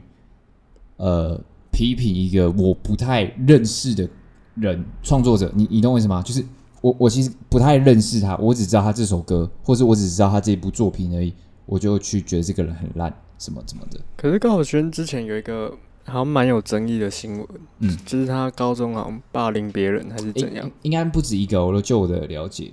[0.98, 1.40] 呃，
[1.72, 4.10] 批评一个我不太认识的
[4.56, 5.52] 人创作者。
[5.56, 6.24] 你你懂我意思吗？
[6.24, 6.44] 就是
[6.82, 11.34] 我我其实不太认识他，我只知道他这首歌，或者我只知道他这部作品而已，
[11.66, 14.00] 我就去觉得这个人很烂，什么什么的。
[14.18, 15.78] 可是高晓轩之前有一个。
[16.06, 17.48] 好像蛮有争议的新闻，
[17.82, 20.72] 嗯，就是他高中好像霸凌别人还是怎样？
[20.82, 22.72] 应该不止一个，我都就我的了解，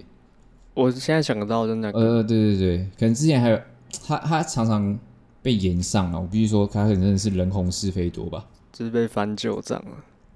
[0.72, 3.60] 我现在想得到的那个，呃，对对对，可能之前还有
[4.06, 4.98] 他，他常常
[5.42, 6.18] 被延上了。
[6.18, 8.42] 我必须说，他可能真的是人红是非多吧，
[8.72, 9.90] 就是被翻旧账了。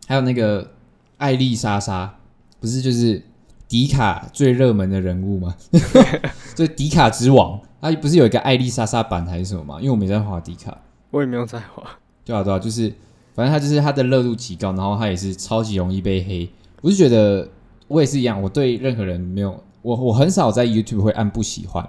[0.06, 0.70] 还有那个
[1.16, 2.18] 艾丽莎莎，
[2.60, 3.22] 不是就是
[3.70, 5.54] 迪卡最热门的人物吗？
[6.56, 9.76] 就迪卡之王，他不是有一个艾丽莎莎版还是什么吗？
[9.78, 10.76] 因为我没在画迪卡，
[11.12, 11.84] 我也没有在画。
[12.24, 12.92] 对啊，对啊，就是，
[13.32, 16.50] 反正他就是他的热度极高，然后他也是超级容易被黑。
[16.82, 17.48] 我是觉得
[17.86, 21.88] 我也是一样，我对任何人没有，我我很少在 YouTube 会按不喜欢，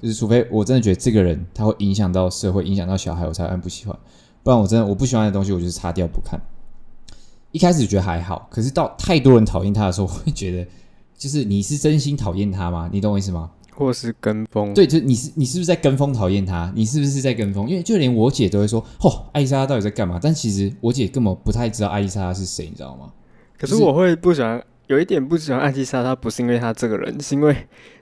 [0.00, 3.98] 就是除非我真的觉得这个人他会影响到社会，影响到小孩，我才按不喜欢。
[4.44, 6.40] 不然我真的我不喜欢的东西，我就是擦掉不看。
[7.50, 10.68] 一开始觉得还好，可是到太多人讨厌他的时候，我会觉得，
[11.16, 12.88] 就是你是真心讨厌他吗？
[12.92, 13.50] 你懂我意思吗？
[13.72, 16.72] 或是跟风，对，就你是你是不是在跟风讨厌他？
[16.74, 17.68] 你是不是在跟风？
[17.68, 23.12] 因为就连我姐都会说：“哦，艾丽莎到底在干嘛？”但其实我姐根本不太知道艾丽莎是谁，你知道吗？
[23.58, 27.54] 可是我会不喜欢，有一点不喜欢艾丽莎，她不是因为她这个人，是因为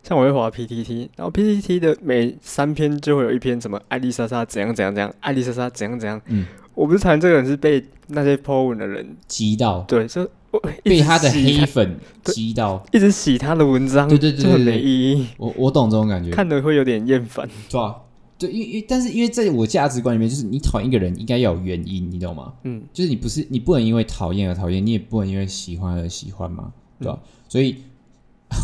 [0.04, 6.20] 像我会滑 PTT，然后 PTT 的每三篇就会有一篇什么艾丽莎莎怎样怎样怎样，艾丽莎莎怎样怎样。
[6.26, 10.30] 嗯，我不是谈这个人是被那些 po 文的人激到，对，就。
[10.84, 15.26] 被他的黑粉激到，一直洗他的文章，对对对，对，对，很没意义。
[15.36, 17.96] 我我懂这种感觉，看的会有点厌烦，对吧？
[18.36, 22.52] 对，因为因为但是因为在我价值观里面，就是你讨厌一个人应该要有原因，你懂吗？
[22.64, 27.18] 嗯，就是你不是你不能因为讨厌而讨厌，你也不能因为喜欢而喜欢嘛，对吧？
[27.22, 27.76] 嗯、所以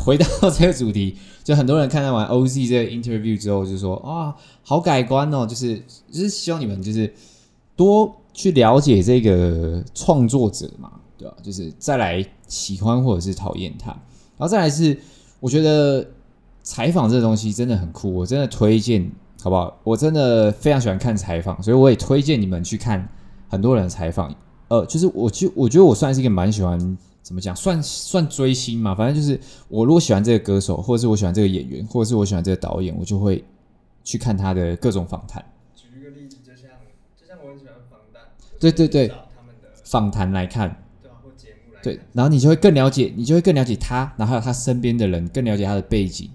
[0.04, 5.76] 回到这个主题，就很多人看到完 OZ 这个 interview 之后，就说啊，好改观哦，就是
[6.10, 7.12] 就是希望你们就是
[7.76, 10.92] 多去了解这个创作者嘛。
[11.20, 11.36] 对吧？
[11.42, 14.98] 就是再来喜欢或者是讨厌他，然后再来是，
[15.38, 16.06] 我觉得
[16.62, 19.78] 采访这个东西真的很酷，我真的推荐，好不好？
[19.84, 23.06] 我真的非常喜欢看采访，所以我也推荐你们去看
[23.50, 24.34] 很多人的采访。
[24.68, 26.78] 呃，就是我就我觉得我算是一个蛮喜欢
[27.22, 28.94] 怎么讲，算算追星嘛。
[28.94, 33.44] 反正就是我如果喜欢这个歌手，或者是我喜欢这个演员，或者是我喜欢这个导演，我就会
[34.04, 35.44] 去看他的各种访谈。
[35.74, 36.70] 举一个例子，就像
[37.20, 38.22] 就像我很喜欢访谈，
[38.58, 39.12] 对对对，
[39.84, 40.82] 访谈来看。
[41.82, 46.28] 对，然后你就会更了解，你就会更了解他，然后还有他身边的人，更了解他的背景，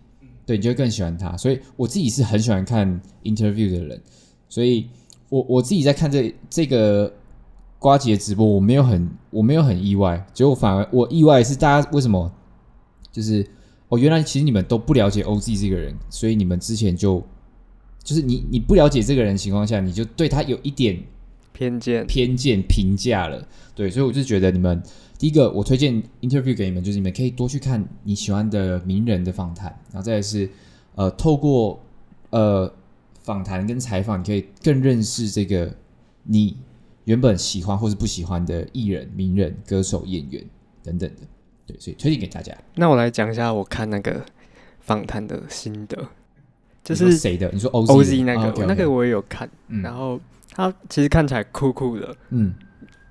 [0.46, 1.36] 对，你就会更喜欢他。
[1.38, 4.02] 所以我自己是很喜欢看 interview 的人，
[4.50, 4.88] 所以
[5.30, 7.14] 我我自己在看这这个
[7.78, 12.32] 瓜姐的直播，我没有很我没有很意外，结果反而我意外是大家为什么
[13.12, 13.46] 就是
[13.90, 17.24] 哦，原来其实你们都不了解 OZ 这个人，所以你们之前就
[18.04, 21.04] 就是你你不了解这个人的情况下，你就对他有一点
[21.54, 23.48] 偏见、偏见评价了。
[23.76, 24.82] 对，所以我就觉得你们
[25.18, 30.50] 第一个，我推荐 interview 给你们，就是你们可以多去看你喜欢的名人的访谈，然后再来是
[30.96, 31.80] 呃，透过
[32.30, 32.72] 呃
[33.22, 35.74] 访谈跟采访，你可以更认识这个
[36.24, 36.58] 你
[37.06, 40.44] 原本喜欢或是不喜欢的艺人、名人、歌手、演员
[40.84, 41.22] 等等的。
[41.68, 42.56] 对，所以推荐给大家。
[42.76, 44.24] 那我来讲一下我看那个
[44.82, 46.08] 访谈的心得。
[46.84, 47.50] 就是谁的？
[47.52, 48.66] 你说 OZ, 那个，oh, okay, okay.
[48.68, 49.50] 那个我也有看。
[49.70, 52.54] 嗯、然后他其实看起来酷酷的，嗯，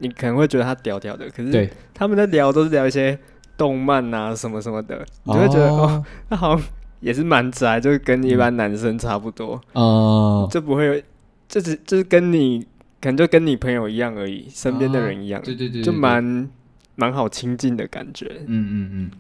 [0.05, 3.19] 你可能会觉得他屌屌的，可是他们在聊都是聊一些
[3.57, 6.67] 动漫啊什么什么的，你会觉得哦，哦，他好像
[7.01, 9.61] 也是蛮宅，就是跟一般男生差不多。
[9.73, 11.03] 哦，就不会，
[11.49, 12.61] 就是就是跟你
[13.01, 16.49] 可能就跟你朋友一样而已，身边的人一样，对对对，就蛮
[16.95, 19.11] 蛮好亲近的感觉，嗯嗯嗯。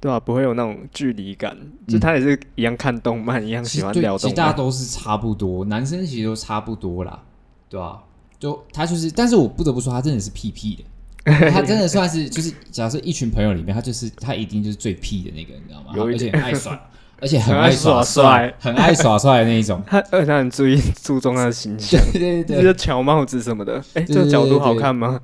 [0.00, 4.18] 对啊，不会有那种距离感，嗯、就他也是一样看动漫，一样喜欢聊动漫。
[4.18, 7.22] 其实大家都是差不多，男生其实都差不多啦，
[7.68, 8.02] 对吧、啊？
[8.42, 10.84] 就他就是，但是我不得不说，他真的是屁屁
[11.24, 15.92] 的，他真的算是就是，假设一群朋友里面，他就是他一定就是最屁的那个，你知道吗？
[15.94, 16.80] 而且很爱耍，
[17.22, 19.80] 而且很爱耍帅，很爱耍帅的那一种。
[19.86, 23.80] 他而且他很注意注重他的形象， 对对对，就是乔帽子什么的。
[23.94, 25.20] 哎，这个角度好看吗？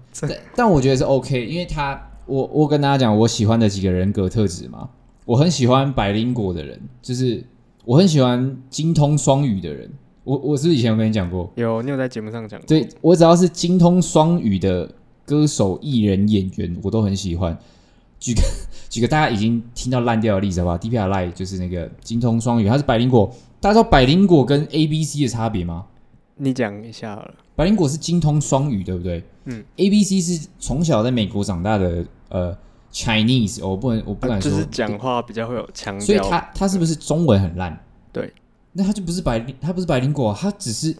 [0.54, 2.00] 但我觉得是 OK，因为他。
[2.26, 4.88] 我我跟大家讲，我喜欢的几个人格特质嘛，
[5.24, 7.42] 我很喜欢百灵果的人，就是
[7.84, 9.90] 我很喜欢精通双语的人。
[10.28, 11.50] 我我是不是以前有跟你讲过？
[11.54, 12.66] 有，你有在节目上讲过。
[12.66, 14.90] 对，我只要是精通双语的
[15.24, 17.56] 歌手、艺人、演员，我都很喜欢。
[18.20, 18.42] 举个
[18.90, 23.32] 举个大家已经听到烂掉的例子好不好？DPR Live 就是那个精通双语，他是百灵果。
[23.60, 25.86] 大家知道百灵果跟 ABC 的差别吗？
[26.36, 27.34] 你讲一下好了。
[27.56, 29.24] 百灵果是精通双语，对不对？
[29.46, 29.64] 嗯。
[29.76, 32.04] ABC 是从小在美国长大的。
[32.28, 32.54] 呃
[32.92, 37.82] ，Chinese，我不能，我不敢说，就是讲话比较会有腔调，所以他他是不是中文很烂？
[38.12, 38.30] 对，
[38.78, 40.94] 那他就不是百灵，他不是百灵果，他只是，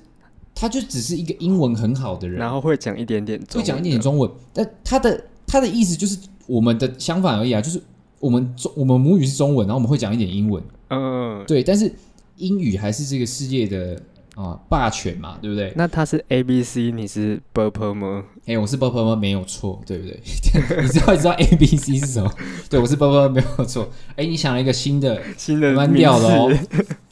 [0.52, 7.80] 他就只是一个英文很好的人，然后会讲一点点，会讲一点点中文，但他的他的意思就是我们的相反而已啊，就是
[8.18, 11.94] 我们中我们母语是中文，然后我们会讲一点英文，嗯，对，但是
[12.38, 14.02] 英语还是这个世界的。
[14.38, 15.72] 啊，霸权嘛，对不对？
[15.74, 18.22] 那他是 A B C，你是 Purple 吗？
[18.46, 19.16] 哎，我是 Purple 吗？
[19.16, 20.20] 没有错，对不对？
[20.80, 22.32] 你知道你知道 A B C 是什么？
[22.70, 23.90] 对，我是 Purple，没有错。
[24.14, 26.56] 哎，你想了一个新的新的蛮屌的哦，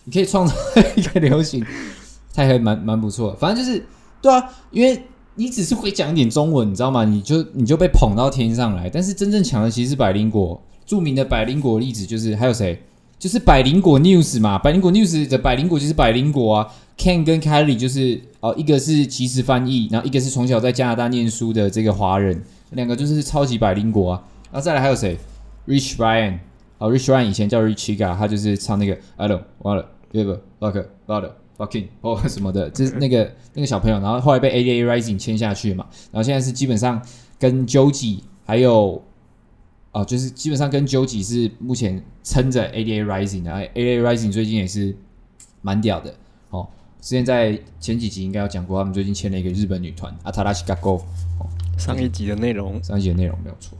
[0.06, 0.54] 你可以创造
[0.96, 1.62] 一个流行，
[2.32, 3.36] 太还蛮蛮不错。
[3.38, 3.84] 反正就是
[4.22, 5.02] 对啊，因为
[5.34, 7.04] 你只是会讲一点中文，你知道吗？
[7.04, 8.88] 你就你就被捧到天上来。
[8.88, 12.82] 但是真正强的其实是百灵果，著名的百灵果例子就是还有谁？
[13.18, 16.66] 就是百灵果 News 嘛，百灵果 News 的百灵果就是百灵果啊。
[16.98, 24.22] Ken 跟 Kylie 就是哦，一个是即时翻译，然后一个是从小在加拿大念书的这个华人，两个就是超级百灵果啊。
[24.50, 25.18] 然后再来还有谁
[25.66, 26.38] ？Rich Brian，
[26.78, 29.86] 哦，Rich Brian 以前叫 Richiga，他就是唱那个 I don't wanna give
[30.22, 33.98] a fuck about fucking 哦什么的，就是那个那个小朋友。
[34.00, 37.00] 然后后来被 ADA Rising 签下去嘛，然后现在是基本上
[37.38, 39.02] 跟 Joji 还有
[39.92, 44.96] 哦，就是基本上跟 Joji 是目前撑着 ADA Rising 的，ADA Rising 最近也是
[45.62, 46.14] 蛮屌的。
[46.98, 51.00] 之前在前几集应该有讲过，他们最近签了一个日本女团阿塔拉西嘎勾。
[51.78, 53.78] 上一集的内容，上一集的内容没有错。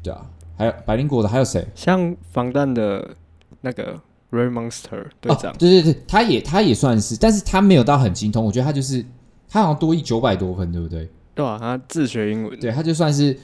[0.00, 0.24] 对啊，
[0.56, 1.66] 还有百灵果的还有谁？
[1.74, 3.16] 像防弹的
[3.62, 5.52] 那个 Ray Monster 队长。
[5.52, 8.44] 哦，对对对，他也他也算是，但是他没有到很精通。
[8.44, 9.04] 我觉得他就是
[9.48, 11.08] 他好像多一九百多分，对不对？
[11.34, 13.38] 对啊，他自学英文，对，他就算是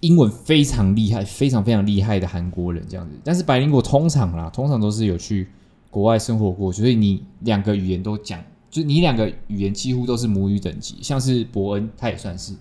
[0.00, 3.14] 英文非常厉害、非常非常厉害的韩国人这样子。
[3.24, 5.48] 但是白灵果通常啦，通常都是有去。
[5.88, 12.52] 国外生活过，所以你两个语言都讲，就是你两个语言几乎都是母语等级，像是伯恩他也算是，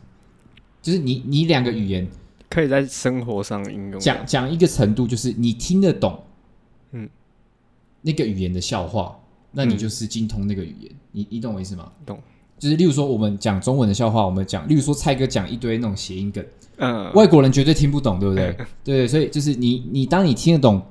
[0.81, 2.07] 就是你你两个语言
[2.49, 6.17] 可以在生活上应用，讲讲一个程度，就是你听得懂，嗯，
[8.06, 9.18] 那个语言的笑话，
[9.52, 11.91] 那你就是精通那个语言，嗯、你你懂我意思吗？
[12.06, 12.20] 懂，
[12.60, 16.46] 就是例如说我们讲中文的笑话，我们讲，例如说蔡哥讲一堆那种谐音梗，
[16.78, 18.56] 嗯，外国人绝对听不懂，对不对？
[18.60, 20.82] 嗯、对，所以就是你你当你听得懂。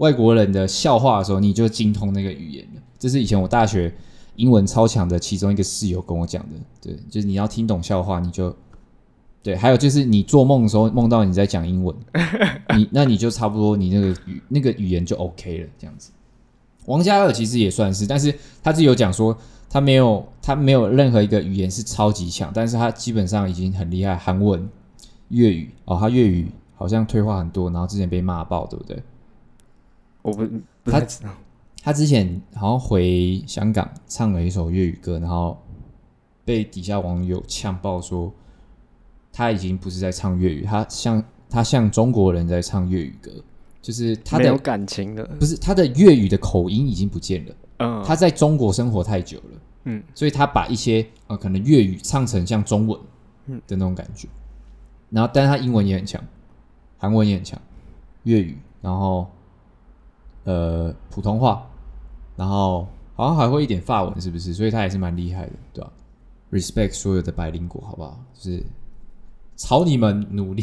[0.00, 2.80] 外国人的笑话的时候，你就精通那个语言了。
[2.98, 3.94] 这是以前我大学
[4.36, 6.56] 英文超强的其中一个室友跟我讲的。
[6.80, 8.56] 对，就是你要听懂笑话，你就
[9.42, 9.54] 对。
[9.54, 11.94] 还有就是你做梦的时候梦到你在讲英文，
[12.74, 15.68] 你那你就差不多你那个语那个语言就 OK 了。
[15.78, 16.10] 这样子，
[16.90, 19.36] 王嘉尔其实也算是，但是他自己有讲说
[19.68, 24.16] 他没有他没有任何一个语言是超级强，但是他基本上已经很厉害。
[24.16, 24.68] 韩文、
[25.28, 29.00] 粤语哦，他粤语好像退化很多，然后之前被骂爆，对不对？
[30.22, 30.44] 我不
[30.82, 31.30] 不太知道，
[31.80, 35.56] 他之前好像回香港唱了一首粤语歌，然后
[36.44, 38.32] 被底下网友呛爆说
[39.32, 43.30] 他已经不是在唱粤语，他像他像中国人在唱粤语歌，
[43.82, 53.00] 就是他的没有感情的，不是他的粤语的口音已经不见了，嗯，他在中国生活太久了，嗯，所以他把一些呃可能粤语唱成像中文，
[53.46, 54.28] 嗯的那种感觉。
[55.08, 56.22] 然后，但是他英文也很强，
[56.98, 57.60] 韩文也很强，
[58.24, 59.26] 粤语，然后
[60.44, 61.66] 呃普通话，
[62.36, 64.54] 然后好像还会一点法文，是不是？
[64.54, 65.92] 所以他也是蛮厉害的，对吧
[66.52, 68.24] ？Respect 所有的白灵果，好不好？
[68.34, 68.62] 就是
[69.56, 70.62] 朝你们努力，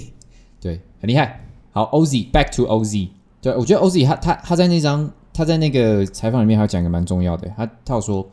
[0.60, 1.45] 对，很厉害。
[1.76, 3.10] 好，OZ，Back to OZ。
[3.42, 7.46] 对，我觉得 OZ 他他他在那张他在那个采访里面，还有讲一个蛮重要的。
[7.54, 8.26] 他他有说，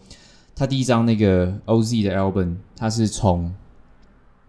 [0.55, 3.53] 他第一张那个 OZ 的 album，他是从，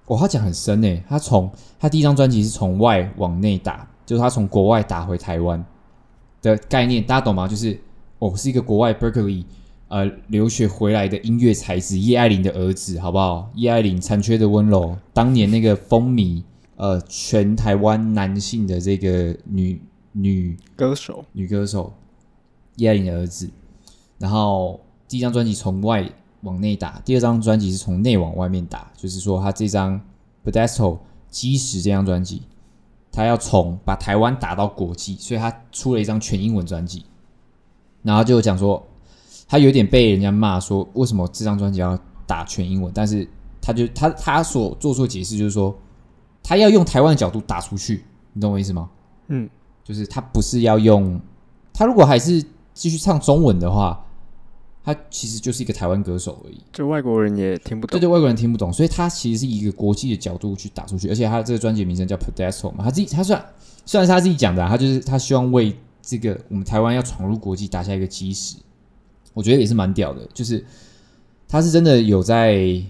[0.07, 1.03] 哇，他讲很深诶。
[1.09, 5.65] 他从他第一张专辑是从外往内打，就是他从国外打回台湾
[6.41, 7.49] 的概念，大家懂吗？
[7.49, 7.77] 就是
[8.21, 9.45] 我、哦、是一个国外 Berkeley
[9.89, 13.51] 呃留学回来的音乐才子叶爱玲的儿子，好不好？
[13.57, 16.45] 叶爱玲残缺的温柔，当年那个风靡。
[16.77, 21.93] 呃，全台湾男性的这个女女歌手，女歌手
[22.77, 23.49] 叶爱玲的儿子。
[24.19, 26.05] 然后第一张专辑从外
[26.41, 30.01] 往内打，第二张专辑是从内往外面打，就是说他这张
[30.45, 30.97] 《Pedestal》
[31.29, 32.43] 基石这张专辑，
[33.13, 37.07] 他要从把台湾打到国际，所以他出了一张全英文专辑。
[38.03, 38.85] 然后就讲说，
[39.47, 42.91] 他有点被人家骂说，为什么这张专辑要打全英文？
[42.93, 43.29] 但是
[43.61, 45.73] 他就他他所做出的解释就是说。
[46.45, 48.05] 他要用台湾的角度打出去，
[48.35, 48.91] 你懂我意思吗？
[49.29, 49.49] 嗯，
[49.83, 51.19] 就是他不是要用
[51.73, 54.05] 他如果还是继续唱中文的话，
[54.85, 63.43] 他其实就是一个台湾歌手而已，就外国人也听不懂，对对，外国人听不懂，所以他其实是一个国际的角度去打出去，而且他这个专辑名称叫 Pedestal 嘛，他自己他算
[63.87, 68.57] 虽然是他自己讲的啊，他就是他希望为这个我们台湾要闯入国际打下一个基石，
[69.33, 70.63] 我觉得也是蛮屌的，就是
[71.49, 72.83] 他是真的有在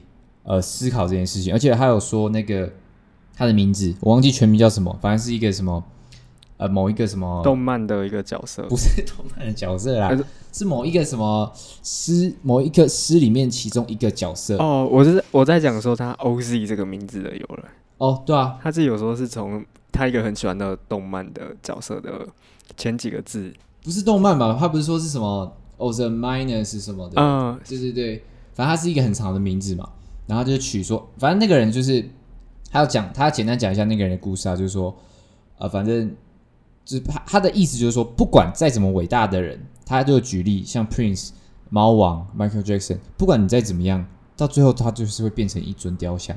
[0.42, 2.68] 呃思考这件事情，而且他有说那个。
[3.36, 5.82] 他的名字我忘记全名叫什么，反正是一个什么
[6.56, 14.88] 呃某一个什么动漫的一个角色，不是动漫的角色啦，是，是某一个什么诗某一个诗里面其中一个角色哦。
[14.88, 17.64] 我是我在讲说他 OZ 这个名字的由来
[17.98, 22.26] 哦，对啊，他自己有时候是从他一个很喜欢的动漫的角色的
[22.76, 24.56] 前几个字，不是动漫吧？
[24.58, 27.20] 他不是说是什么 Ozymandias 是什么的？
[27.20, 29.88] 嗯，对对对，反正他是一个很长的名字嘛，
[30.28, 32.08] 然后就取说，反正那个人就是。
[32.74, 34.92] 他要讲，他要简单讲一下那个人的故事啊，就是说，
[35.58, 36.12] 呃，反正
[36.84, 41.30] 就是他他的意思就是说，不管再怎么伟大的人，他就举例像 Prince、
[41.70, 44.04] 猫王、Michael Jackson，不管你再怎么样，
[44.36, 46.36] 到最后他就是会变成一尊雕像。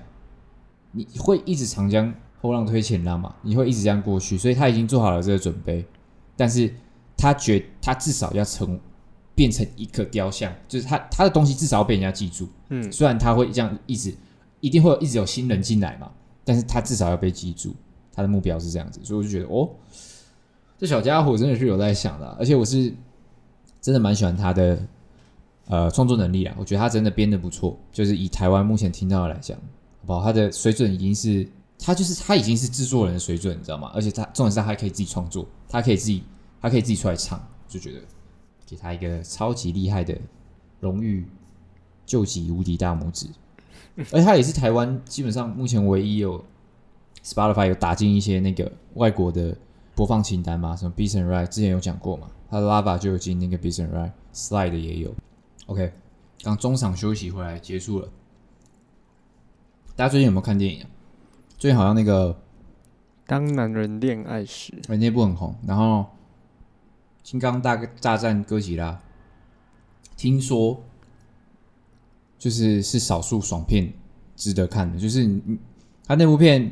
[0.92, 3.34] 你会一直长江后浪推前浪嘛？
[3.42, 5.84] 你会一直这样过去，所以他已经做好了这个准备，
[6.36, 6.72] 但是
[7.18, 8.80] 他觉他至少要成
[9.34, 12.48] 变成一个雕像，就是他他的东西至少要被人家记住。
[12.70, 14.14] 嗯，虽然他会这样一直
[14.60, 16.12] 一定会一直有新人进来嘛。
[16.48, 17.76] 但是他至少要被记住，
[18.14, 19.70] 他的目标是这样子，所以我就觉得哦，
[20.78, 22.94] 这小家伙真的是有在想的，而且我是
[23.82, 24.80] 真的蛮喜欢他的
[25.66, 29.58] 呃创作能力啊，我觉得他真的编得不错，就是以台湾目前听到的来讲，
[30.00, 30.24] 好不好？
[30.24, 31.46] 他的水准已经是
[31.78, 33.92] 他就是他已经是制作人的水准，你知道吗？
[33.94, 36.24] 而且他重点是他还可以自己创作，他可以自己
[36.62, 38.00] 他可以自己出来唱，就觉得
[38.66, 40.18] 给他一个超级厉害的
[40.80, 41.28] 荣誉
[42.06, 43.28] 救急无敌大拇指。
[44.14, 46.46] 而它也是台湾基本上目前唯一有
[47.24, 49.58] Spotify 有打进一些那个外国的
[49.96, 55.16] 播放清单嘛，什么 Beats and Riot 之前有讲过嘛，他的 Lava 就有进那个 Beats and Riot，Slide 也有。
[55.66, 55.92] OK，
[56.44, 58.08] 刚中场休息回来结束了。
[59.96, 60.90] 大家最近有没有看电影啊？
[61.58, 62.34] 最近好像那个
[63.26, 66.02] 《当男人恋爱时》那部很红，然后
[67.24, 68.92] 《金刚大大战哥吉拉》，
[70.16, 70.84] 听说。
[72.40, 73.92] 就是是少数爽片
[74.36, 75.58] 值得看的，就是你
[76.06, 76.72] 他那部片，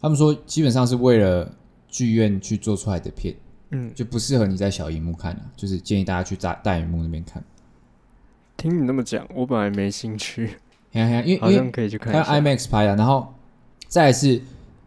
[0.00, 1.52] 他们说基本上是为了
[1.88, 3.34] 剧院去做出来的片，
[3.70, 7.42] 嗯，就不适合你在小荧幕看了，就是建议大家去大大荧幕那边看。
[8.56, 10.50] 听你那么讲，我本来没兴趣，
[10.92, 13.34] 因为因为好像可以去看，他 IMAX 拍的，然后
[13.88, 14.40] 再来是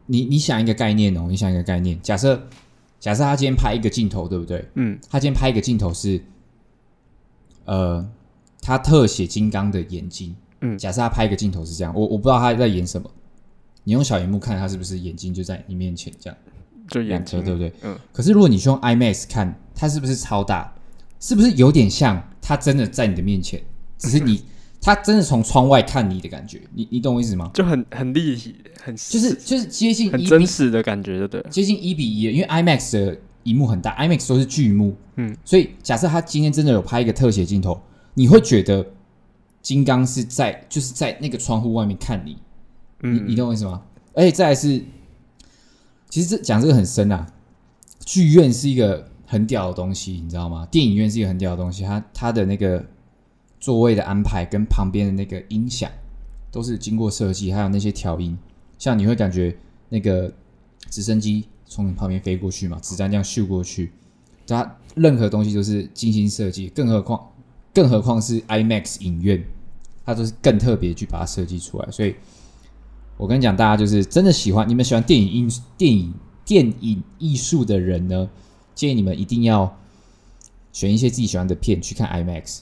[0.06, 2.48] 你你想一个概念哦，你想一个概念，假设
[3.00, 4.66] 假设他今天拍一个镜头，对不对？
[4.76, 6.22] 嗯，他今天拍一个镜头是，
[7.66, 8.10] 呃。
[8.68, 13.10] 他特写金刚的眼睛，嗯，假设他拍一个镜头是这样，我我不知道他在演什么。
[13.86, 16.38] 你用小荧幕看，他是不是眼睛就在你面前这样？
[16.90, 17.72] 就眼睛，对不对？
[17.84, 17.98] 嗯。
[18.12, 20.76] 可是如果你是用 IMAX 看，它是不是超大？
[21.22, 23.62] 是不是有点像他真的在你的面前？
[23.98, 24.44] 只是你
[24.82, 27.50] 他真的从窗外看你的感觉，你你懂我意思吗？
[27.54, 28.54] 就很很立体，
[28.84, 31.46] 很就是就是接近很真实的感觉，对不对？
[31.50, 37.82] 接近一比一，因为 IMAX 的荧幕很大，IMAX 都是巨幕，嗯，所以假设他今天真的有拍一个特写镜头。
[38.18, 38.84] 你会觉得
[39.62, 42.36] 金刚是在就是在那个窗户外面看你，
[43.04, 43.84] 嗯，你你懂我意思吗？
[44.16, 44.84] 而且再来是，
[46.10, 47.32] 其实这讲这个很深啊。
[48.04, 50.66] 剧院是一个很屌的东西，你知道吗？
[50.72, 52.84] 电影院是一个很屌的东西，它它的那个
[53.60, 55.92] 座位的安排跟旁边的那个音响
[56.52, 58.36] 都是经过设计，还有那些调音，
[58.80, 59.56] 像你会感觉
[59.90, 60.34] 那个
[60.90, 63.92] 直升机从你旁边飞过去嘛，子弹这样咻过去，
[64.48, 67.24] 它任何东西都是精心设计，更何况
[67.78, 69.46] 更何况是 IMAX 影院，
[70.04, 71.92] 它都是更特别去把它设计出来。
[71.92, 72.16] 所以，
[73.18, 75.48] 我跟你讲，大家就是真的喜欢，你们喜欢电影艺
[75.78, 76.12] 电影
[76.44, 78.28] 电影艺术的人呢，
[78.74, 79.78] 建议你们一定要
[80.74, 82.62] 选一些自己喜欢的片去看 IMAX，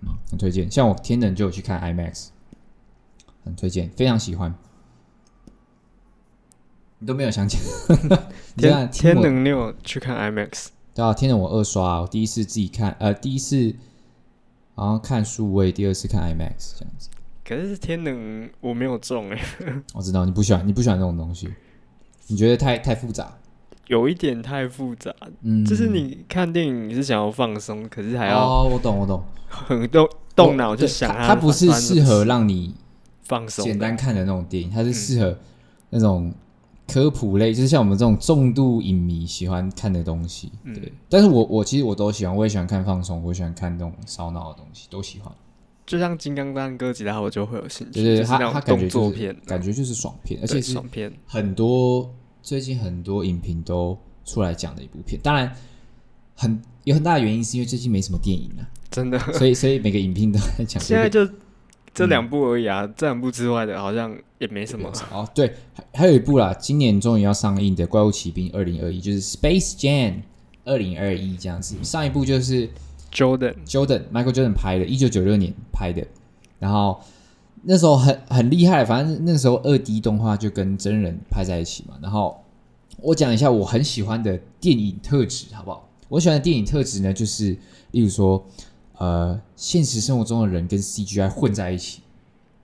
[0.00, 0.70] 嗯，很推荐。
[0.70, 2.28] 像我天冷就有去看 IMAX，
[3.44, 4.54] 很推荐，非常喜欢。
[7.00, 7.58] 你都没有想起
[8.56, 10.68] 天 天能你有去看 IMAX？
[10.94, 13.74] 对啊，天冷我二刷，我第一次自己看，呃，第一次
[14.74, 17.08] 好像看数位，第二次看 IMAX 这样子。
[17.44, 19.38] 可是天能我没有中哎，
[19.94, 21.48] 我知道你不喜欢，你不喜欢这种东西，
[22.28, 23.32] 你觉得太太复杂。
[23.86, 32.74] 有一点太复杂，嗯，就是你看电影你是想要放松，可是还要哦，我懂我懂，很 动动脑就想它，它不是适合让你
[33.24, 35.38] 放松、简单看的那种电影，它是适合
[35.90, 36.32] 那种
[36.86, 40.52] 科普类，就是像我们这种重度影迷喜欢看的东西。
[40.64, 45.32] 对，但是我我其实我都喜欢，我也喜欢看放松，我喜欢看那种烧脑的东西，都喜欢。
[45.86, 52.10] 就像《金刚弹》哥吉拉，我就会有兴趣，对对，它它动作片，感觉就是爽片，而且是爽片很多。
[52.42, 55.50] 最近很多影评都出来讲的一部片，当然
[56.34, 60.82] 很有很大的原因是因为最近没什么电影啊，真的，所以所以每个影评都在讲。
[60.82, 61.26] 现在就
[61.94, 64.92] 这两部而已啊，嗯、这两部之外的好像也没什么。
[65.12, 70.16] 哦，对，还还有一部啦，今年终于要上映的《怪物骑兵二零二一》，就是《Space Jam
[70.64, 71.76] 二零二一》这样子。
[71.82, 72.68] 上一部就是
[73.12, 76.06] Jordan Jordan Michael Jordan 拍的，一九九六年拍的，
[76.58, 77.00] 然后。
[77.66, 81.94] 那时候很很厉害，反正那时候二 D 动画就跟真人拍在一起嘛。
[82.02, 82.38] 然后
[82.98, 85.88] 我讲一下我很喜欢的电影特质，好不好？
[86.10, 87.56] 我喜欢的电影特质呢，就是
[87.92, 88.46] 例如说，
[88.98, 92.02] 呃，现实生活中的人跟 CGI 混在一起，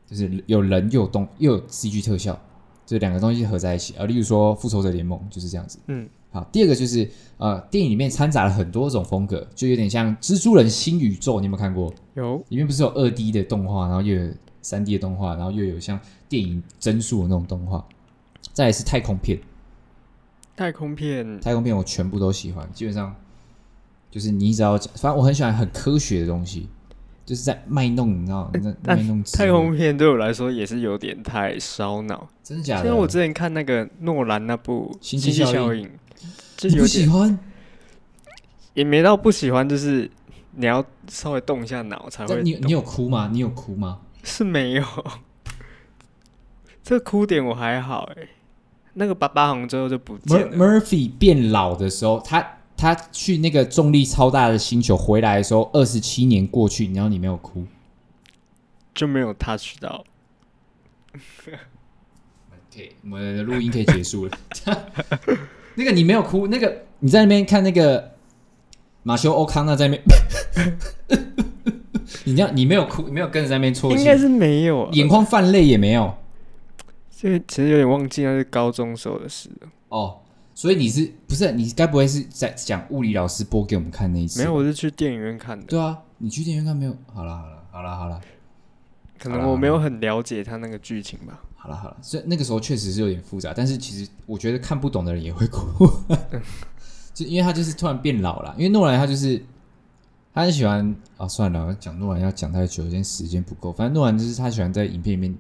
[0.07, 2.39] 就是有人又有动又有 CG 特效，
[2.87, 3.95] 这两个东西合在一起。
[3.97, 5.79] 呃，例如说《复仇者联盟》就是这样子。
[5.87, 6.43] 嗯，好。
[6.53, 7.09] 第二个就是
[7.39, 11.93] 呃，电影里面掺杂了很多种风格，就有点像《蜘蛛人新宇宙》，你有没有看过？
[12.15, 12.37] 有。
[12.49, 14.33] 里面不是有二 D 的动画，然后又有。
[14.63, 17.83] 三 D 的动画，然后又有像电影帧数的那种动画，
[18.53, 19.41] 再来是太空片。
[20.55, 23.17] 太空片，太空片我全部都喜欢，基本上
[24.11, 26.69] 就是你只要讲，反正我很喜欢很科学的东西，
[27.25, 28.51] 就是在卖弄，你知道吗？
[28.85, 29.23] 那卖弄。
[29.23, 32.87] 太空片对我来说也是有点太烧脑，真的假的？
[32.89, 35.87] 因为我之前看那个诺兰那部《星际效应》，
[36.57, 37.39] 就有喜欢，
[38.75, 40.11] 也没到不喜欢，就是
[40.57, 42.43] 你要稍微动一下脑才会。
[42.43, 43.31] 你你有哭吗？
[43.33, 44.01] 你有哭吗？
[44.25, 44.85] 是没有，
[46.83, 48.29] 这个哭点我还好哎。
[48.95, 50.57] 那个爸爸好像最后就不见了。
[50.57, 52.45] Murphy 变老的时候，他
[52.81, 57.67] 他去那个重力超大的星球回来的时候，二十七年过去，然后你没有哭，
[58.95, 60.03] 就没有 touch 到。
[61.13, 64.39] OK，我们的录音可以结束了。
[65.77, 68.13] 那个你没有哭，那个你在那边看那个
[69.03, 70.03] 马修欧康纳在那边。
[72.25, 76.15] 你这样，你没有哭，没有跟着在那边啜泣，应该是没有，眼眶泛泪也没有。
[77.15, 79.69] 这其实有点忘记那是高中时候的事了。
[79.91, 80.19] 哦，
[80.61, 84.41] 所以你是不是你该不会是在讲物理老师播给我们看那一次？
[84.41, 85.65] 没有，我是去电影院看的。
[85.65, 86.95] 对啊，你去电影院看没有？
[87.15, 88.21] 好了好了好了好了，
[89.19, 91.41] 可能我没有很了解他那个剧情吧。
[91.57, 95.91] 好了好了，所以那个时候确实是有点复杂，但是其实我觉得看不懂的人也会哭，
[97.15, 99.43] 就因为他就是突然变老了，因为诺兰他就是。
[100.33, 103.73] 他很喜欢啊，算了，讲诺兰要讲太久，因为时间不够。
[103.73, 105.35] 反正诺兰就是他喜欢在影片里面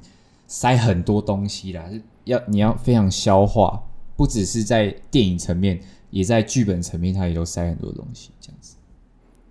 [0.48, 1.84] 塞很多东西啦，
[2.24, 3.80] 要你要非常消化，
[4.20, 8.74] 不只是在电影层面，也在剧本层面，它也都塞很多东西，这样子。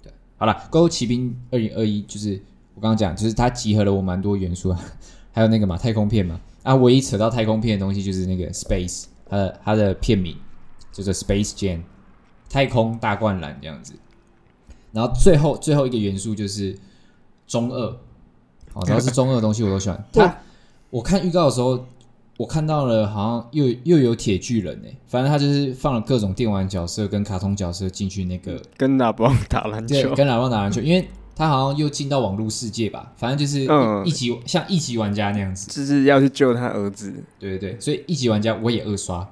[0.04, 2.40] 对，好了，《怪物骑兵二零二一》就是
[2.76, 4.72] 我刚刚讲，就是它集合了我蛮多元素，
[5.34, 10.38] 还有那个嘛太空片嘛，啊，唯一扯到太空片的东西就是那个 Space，它的它的片名
[10.92, 11.82] 就是 Space Jam，
[12.48, 13.96] 太空大灌篮这样子。
[14.92, 16.78] 然后最后最后一个元素就是
[17.48, 17.98] 中二，
[18.72, 20.06] 好，只要是中二的东西我都喜欢。
[20.14, 20.38] 它，
[20.92, 21.84] 我看预告的时候，
[22.40, 33.68] 我看到了好像又又有铁巨人诶，反正他就是放了各种电玩角色跟卡通角色进去那个跟拉布打篮球，跟拉布打篮球，因为他好像又进到网络世界吧，反正就是
[34.06, 37.14] 一级、嗯、像一级玩家那样子，就是要去救他儿子。
[37.38, 39.30] 对对对，所以一级玩家我也二刷。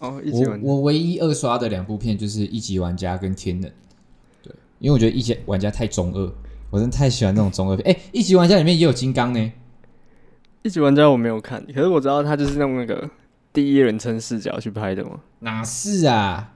[0.00, 3.70] 哦，一级玩家我我唯一二刷的两部片就是一级玩家跟天能。
[4.80, 6.32] 因为我觉得一级玩家太中二，
[6.70, 7.92] 我真的太喜欢那种中二片。
[7.92, 9.52] 哎，一级玩家里面也有金刚呢。
[10.62, 13.08] 一级玩家我没有看，可是我知道他就是用那个
[13.52, 15.20] 第一人称视角去拍的嘛。
[15.40, 16.52] 哪是啊？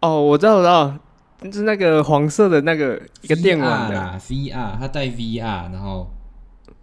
[0.00, 0.98] 哦，我知道，我知道，
[1.44, 6.10] 就是那个黄色的那个一个电玩的 VR，他带 VR，然后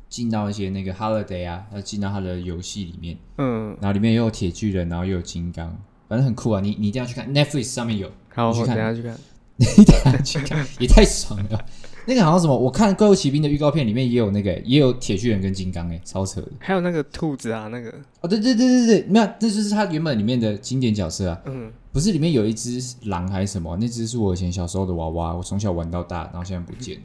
[0.09, 5.77] 进到一些那个 Holiday 啊，他进到他的游戏里面，嗯，然后里面又有铁巨人，然后又有金刚，
[6.07, 6.61] 反正很酷啊！
[6.61, 9.15] 你你一定要去看，Netflix 上面有，好，我等下去看，
[9.57, 11.65] 你等下去看，也太爽了。
[12.05, 12.57] 那个好像什么？
[12.57, 16.47] 我看《怪物骑兵》的预告片里面也有那个，也有铁巨人跟金刚，哎，超扯的。
[16.59, 17.89] 还有那个兔子啊，那个
[18.21, 21.39] 哦，对对对对对，没有，这就是他原本里面的经典角色啊。
[21.45, 23.77] 嗯，不是里面有一只狼还是什么？
[23.77, 27.01] 那只是我以前小时候的娃娃，我从小玩到大，然后现在不见了，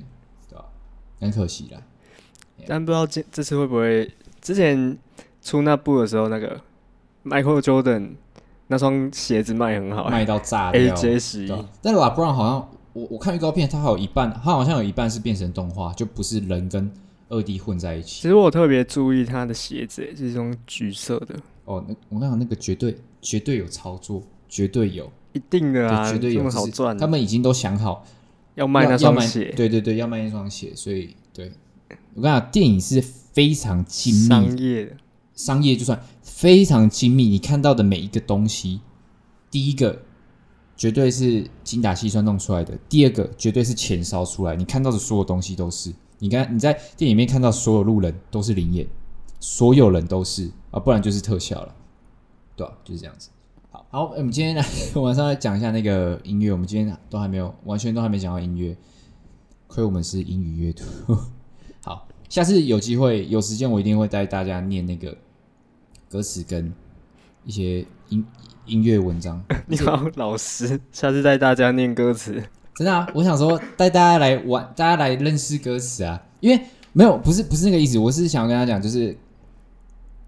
[0.48, 0.64] 对吧？
[1.20, 1.80] 很可惜啦。
[2.66, 4.10] 但不知道这这次会不会？
[4.40, 4.96] 之前
[5.42, 6.58] 出那部的时候，那个
[7.24, 8.12] Michael Jordan
[8.68, 10.80] 那双鞋子卖很好，卖到炸掉。
[10.80, 12.68] AJ 十一，但 LeBron 好像。
[12.96, 16.90] 我我看预告片，它还有一半，它好像有一半是变成动画，就不是人跟
[17.28, 18.22] 二 D 混在一起。
[18.22, 21.36] 其实我特别注意他的鞋子，是这种橘色的。
[21.66, 26.96] 哦，那我跟你讲，那个绝对绝对有操作，绝对有，一定的啊，绝对有，好赚。
[26.96, 28.06] 他们已经都想好
[28.54, 30.72] 要卖那双鞋，对对对，要卖那双鞋。
[30.74, 31.52] 所以，对
[32.14, 34.96] 我跟你讲，电影是非常精密，商业的，
[35.34, 38.80] 商业就算非常精密，你看到的每一个东西，
[39.50, 40.05] 第一个。
[40.76, 42.76] 绝对是精打细算弄出来的。
[42.88, 44.54] 第二个，绝对是钱烧出来。
[44.54, 48.86] 你看到的所有东西都是，你看你在电影里面看到所有路人都是灵眼，
[49.40, 51.74] 所有人都是啊，不然就是特效了，
[52.54, 53.30] 对吧、就是这样子。
[53.70, 54.64] 好，好，我们今天来
[54.94, 56.52] 晚上来讲一下那个音乐。
[56.52, 58.76] 我们今天都还没有完全都还没讲到音乐，
[59.66, 60.84] 亏我们是英语阅读。
[61.82, 65.16] 好，下次有机会有时间，我一定会带大家念那个
[66.08, 66.72] 歌词跟
[67.46, 68.22] 一些音。
[68.66, 72.42] 音乐文章， 你好，老师，下次带大家念歌词，
[72.74, 73.08] 真的啊！
[73.14, 76.60] 我想说带大家来玩，大家来认识歌词啊，因为
[76.92, 79.16] 没有，不是不是那个意思，我是想要跟他讲，就是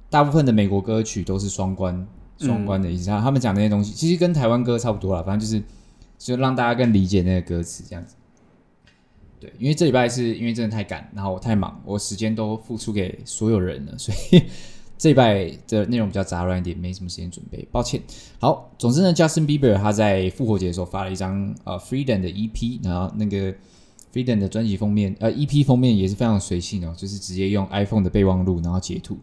[0.08, 2.06] 大部分的美国歌曲都是双关，
[2.38, 3.10] 双关的意思。
[3.10, 5.60] 嗯、他们讲那些东西，其实跟台湾歌差不多啦，反正就是
[6.16, 8.14] 就让大家更理解那个歌词这样子。
[9.40, 14.44] 对，因为这礼拜是因为真的太赶，然后我太忙，我时间都付出给所有人了，所以。
[14.98, 18.02] 这一拜的内容比较杂乱一点，没什么时间准备，抱歉。
[18.40, 23.54] 好，总之呢，Justin Bieber 他在复活节的时候发了一张呃 Freedom 的 EP，然后那个
[24.12, 29.16] Freedom 的专辑封面呃 EP 封面也是非常随性哦，就是直接用 iPhone 的备忘录，然后截图，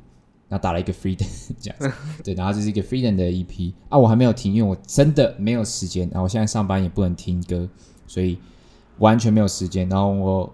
[0.48, 1.28] 然后打了一个 Freedom
[1.60, 1.92] 这样子，
[2.24, 7.68] 对，然后这是一个 Freedom 的 EP 啊，我还没有听，因为我真的没有时间，然后我现在上班也不能听歌，
[8.08, 8.38] 所以
[9.00, 10.54] 完全没有时间，然后我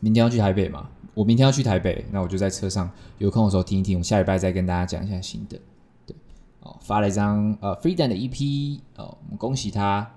[0.00, 0.88] 明天要去台北嘛。
[1.18, 2.88] 我明天要去台北，那我就在车上
[3.18, 3.98] 有空的时候听一听。
[3.98, 5.58] 我下礼拜再跟大家讲一下心得。
[6.06, 6.14] 对，
[6.60, 10.08] 哦，发了一张呃 Freedom 的 EP，哦，我们恭喜他。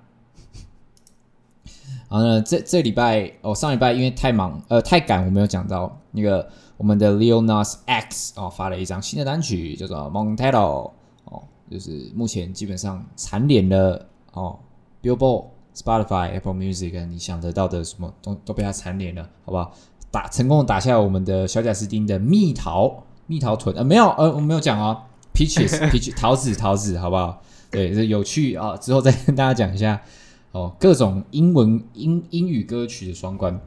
[2.07, 6.47] 然后呢，这这礼拜哦，上礼拜因为太忙呃太赶，我没有讲到那个
[6.77, 10.91] 我们的 LEO NARS X 哦发了一张新的单曲叫做 Montero
[11.23, 11.41] 哦，
[11.71, 14.59] 就是目前基本上蝉联了哦
[15.01, 19.73] Billboard、Spotify、Apple Music，你想得到的什么都都被他蝉联了，好不好？
[20.11, 25.03] 打成功打下我们的小贾斯汀的蜜桃蜜桃臀呃没有呃我没有讲哦
[25.33, 27.41] peaches peach 桃子桃子好不好？
[27.71, 30.01] 对，这有趣啊，之后再跟大家讲一下
[30.51, 33.57] 哦，各种英文英英语歌曲的双关。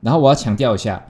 [0.00, 1.06] 然后我要强调一下，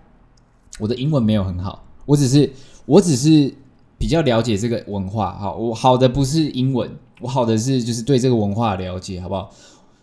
[0.79, 2.53] 我的英文没有很好，我只是
[2.85, 3.55] 我只是
[3.97, 5.33] 比较了解这个文化。
[5.39, 9.51] 好，我好的不是英文，我好的是就是对这个文化的了解，好不好？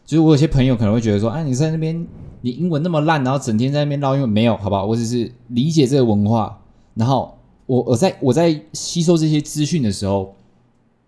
[0.09, 2.07] 就是我有些朋友可能会觉得说，哎、啊，你在那边。
[2.41, 4.85] 你英文那么烂，然后整天在那边唠英文，没有，好不好？
[4.85, 6.57] 我只是理解这个文化，
[6.95, 10.33] 然后我我在我在吸收这些资讯的时候，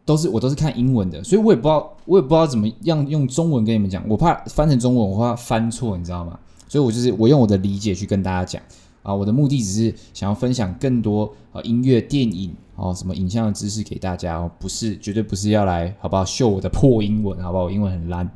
[0.03, 6.37] 都是我都是看英文的，所以我也不知道我也不知道怎么样用中文跟你们讲，我怕翻成中文我怕翻错，你知道吗？
[6.67, 8.61] 所以我就是我用我的理解去跟大家讲
[9.01, 17.63] 啊，我的目的只是想要分享更多啊音乐、电影哦什么影像的知识给大家哦，不是绝对不是要来好不好秀我的破英文，好不好？
[17.63, 18.29] 我英文很烂，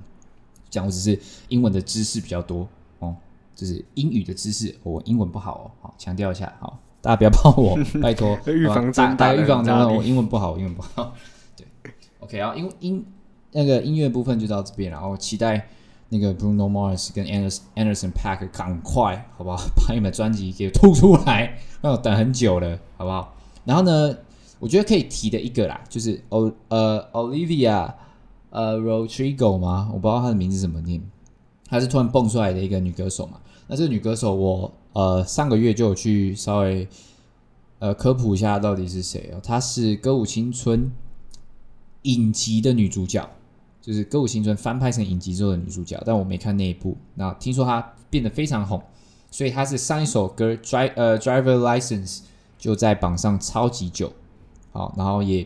[0.75, 2.67] 讲我只是英文的知识比较多
[2.99, 3.15] 哦。
[3.55, 11.13] 就是英语的知识，我英文不好哦，好强调一下，好，大家不要帮我，拜托， 预防针，大家预防针，我英文不好，我英文不好，
[11.55, 11.65] 对
[12.19, 13.05] ，OK 啊，因为音
[13.53, 15.69] 那个音乐部分就到这边，然后期待
[16.09, 19.57] 那个 Bruno Mars 跟 Anderson Anderson .Paak 赶快，好不好？
[19.87, 23.37] 把你们的专辑给吐出来，让我等很久了，好不好？
[23.63, 24.17] 然后呢，
[24.59, 27.93] 我觉得可以提的一个啦，就是 O 呃 Olivia
[28.55, 29.89] 呃 Rodrigo 吗？
[29.93, 31.01] 我不知道她的名字怎么念，
[31.67, 33.41] 她是突然蹦出来的一个女歌手嘛。
[33.67, 36.87] 那这个女歌手我，呃上个月就有去稍微
[37.79, 39.41] 呃科普一下到底是谁哦。
[39.43, 40.83] 她是《歌舞青春》
[42.03, 43.29] 影集的女主角，
[43.81, 46.95] 就是《歌舞青春》翻拍成影集之后的女主角，但我没看那一部。
[47.15, 48.81] 那听说她变得非常红，
[49.29, 52.17] 所以她是上一首歌《Drive》呃《Driver License》
[52.57, 54.13] 就在榜上超级久。
[54.71, 55.45] 好，然后也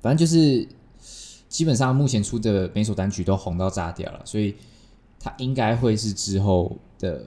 [0.00, 0.66] 反正就是
[1.48, 4.54] 基本上目前出的每首单曲都红到炸掉了，所以
[5.18, 7.24] 他应该会是之后的，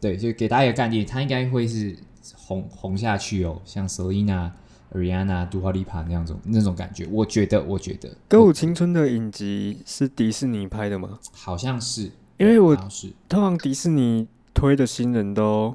[0.00, 1.96] 对，就给大家一个概念，他应该会是
[2.36, 4.50] 红红下去哦，像 Selina、
[4.92, 7.06] Rihanna、Dua Lipa 那样种那种感觉。
[7.10, 11.18] 我觉得，我觉得《歌舞青春》的影集是迪士尼拍的吗？
[11.32, 15.74] 好像是，因为我通常迪士尼推的新人都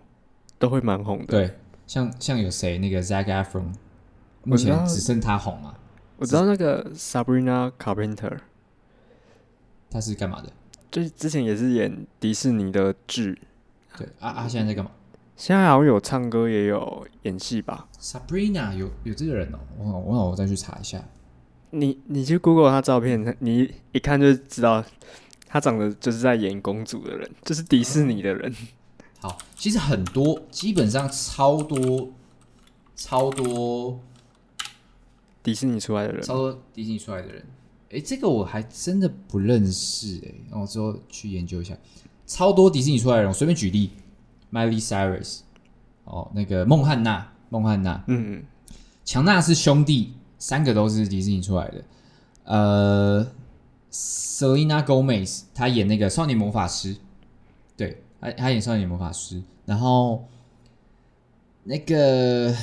[0.58, 1.26] 都会蛮红的。
[1.26, 3.74] 对，像像有谁那个 Zac Efron，
[4.46, 5.76] 目前只剩他红嘛。
[6.22, 8.38] 我知道那个 Sabrina Carpenter，
[9.90, 10.54] 他是干嘛的？
[10.92, 13.42] 就是之前也是演迪士尼的剧。
[13.98, 14.92] 对啊啊，现在在干嘛？
[15.36, 17.88] 现在好像有唱歌，也有演戏吧。
[18.00, 21.04] Sabrina 有有这个人哦，我我我再去查一下。
[21.72, 24.86] 你你去 Google 他照片，你一看就知道，
[25.48, 28.56] 他长得就是在演公主的人，就是迪士尼的人。
[29.20, 32.12] 好，其实很多，基本上超多，
[32.96, 34.00] 超多。
[35.44, 37.42] 迪士尼出来的人，超多迪士尼出来的人，
[37.90, 41.76] 哎、欸，这个我还真的不认识哎、欸，然后之后去研究一下。
[42.28, 43.92] 超多迪士尼出来的人，我随便举例
[44.52, 45.40] ，Miley Cyrus，
[46.06, 48.44] 哦，那个孟汉娜，孟汉娜，嗯嗯，
[49.04, 51.84] 强纳是兄弟三个都是迪士尼出来的。
[52.44, 53.28] 呃
[53.92, 56.96] ，Selena Gomez，她演那个少年魔法师，
[57.76, 60.26] 对，她她演少年魔法师，然后
[61.64, 62.56] 那个。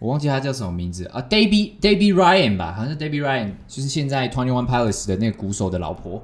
[0.00, 1.04] 我忘记他叫什么名字。
[1.06, 6.20] 啊，Debby Debby Ryan 吧，好像是 Debby Ryan，就是现在 Twenty One Pilots 的那个鼓手的老婆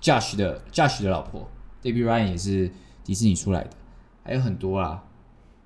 [0.00, 1.48] ，Josh 的 Josh 的老婆
[1.82, 2.70] ，Debby Ryan 也是
[3.02, 3.70] 迪士尼出来的，
[4.22, 5.02] 还有很多啦，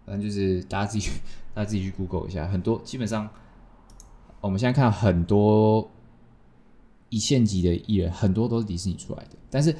[0.06, 1.10] 反正就是大家自己
[1.52, 3.28] 大家自己去 Google 一下，很多基本上
[4.40, 5.90] 我们现在看到很多
[7.08, 9.74] 一线级的艺人，很多都是迪士尼出来的，但是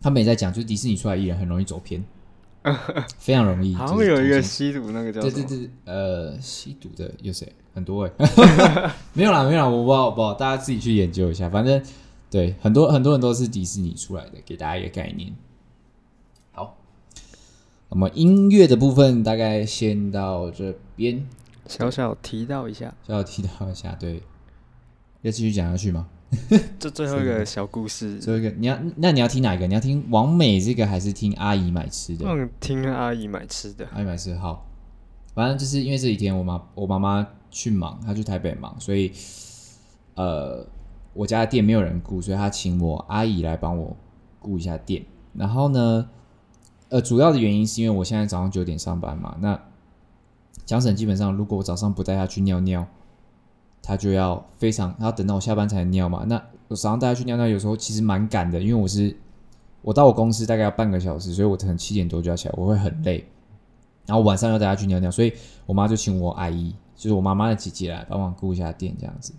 [0.00, 2.04] 他们也在讲，就是迪士尼出来艺人很容易走偏。
[3.18, 5.20] 非常容易，好像有一个吸毒那个叫？
[5.20, 7.52] 对对对，呃，吸毒的有谁？
[7.74, 11.50] 很多哎、欸， 没有啦，没有啦，我不知道，我不知道，大家自己去研究一下。
[11.50, 11.82] 反正
[12.30, 15.34] 对，很多很多人都是迪士尼出来的，给大家一个概念。
[16.52, 16.76] 好，
[17.90, 21.26] 那么音乐的部分大概先到这边，
[21.66, 24.22] 小小提到一下，小小提到一下，对，
[25.22, 26.08] 要继续讲下去吗？
[26.78, 29.66] 这最后一个小故事，最后一个你要，那你要听哪一个？
[29.66, 32.26] 你要听王美这个，还是听阿姨买吃的？
[32.28, 33.86] 嗯，听阿姨买吃的。
[33.92, 34.66] 阿姨买吃的好，
[35.34, 39.12] 反正就是因为这几天我妈我妈妈去忙，她去台北忙，所以
[40.14, 40.66] 呃，
[41.12, 43.96] 我家的店没有人顾，所以她请我阿姨来帮我
[44.38, 45.04] 顾一下店。
[45.34, 46.08] 然后呢，
[46.88, 49.60] 呃，主要的原因是因为我现在早上九点上班嘛，那
[50.64, 52.86] 姜婶基本上如果我早上不带她去尿尿。
[53.84, 56.24] 他就要非常，他要等到我下班才能尿嘛。
[56.26, 59.14] 那我早上带他去尿尿，有时候其实蛮赶的，因为我是
[59.82, 63.24] 我到我公司大概要半个小时，所以我可能七点多就要起来，我会很累。
[64.06, 65.32] 然后晚上要带他去尿尿，所以
[65.66, 69.32] 我妈就请我阿姨，就是我妈妈的姐姐来帮忙顾一下店这样子。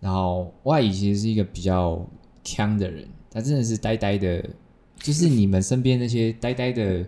[0.00, 2.00] 然后我阿姨其实是一个比较
[2.44, 4.44] 腔的人，她真的是呆呆的，
[4.96, 7.04] 就是你们身边那些呆呆的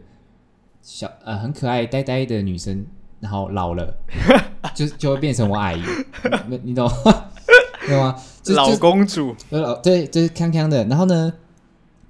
[0.82, 2.84] 小呃很可爱呆呆的女生。
[3.20, 3.96] 然后老了，
[4.74, 5.82] 就 就会变成我阿姨，
[6.48, 7.24] 你你懂吗？
[7.86, 8.16] 懂吗？
[8.48, 10.84] 老公主，呃，对，就是康康的。
[10.84, 11.32] 然后呢，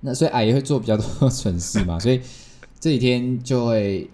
[0.00, 2.20] 那所以阿姨会做比较多蠢事嘛，所以
[2.78, 4.08] 这几天就会，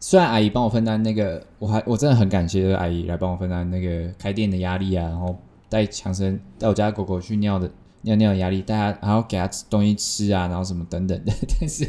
[0.00, 5.36] 虽然阿姨帮我分担那个，我还我真的很感谢这个阿姨来帮我分担那个开店的压力啊，然后
[5.68, 7.70] 带强生带我家狗狗去尿的
[8.02, 11.32] 尿尿的压力，带它然后给它吃东西吃啊，然后什么等等的。
[11.60, 11.88] 但是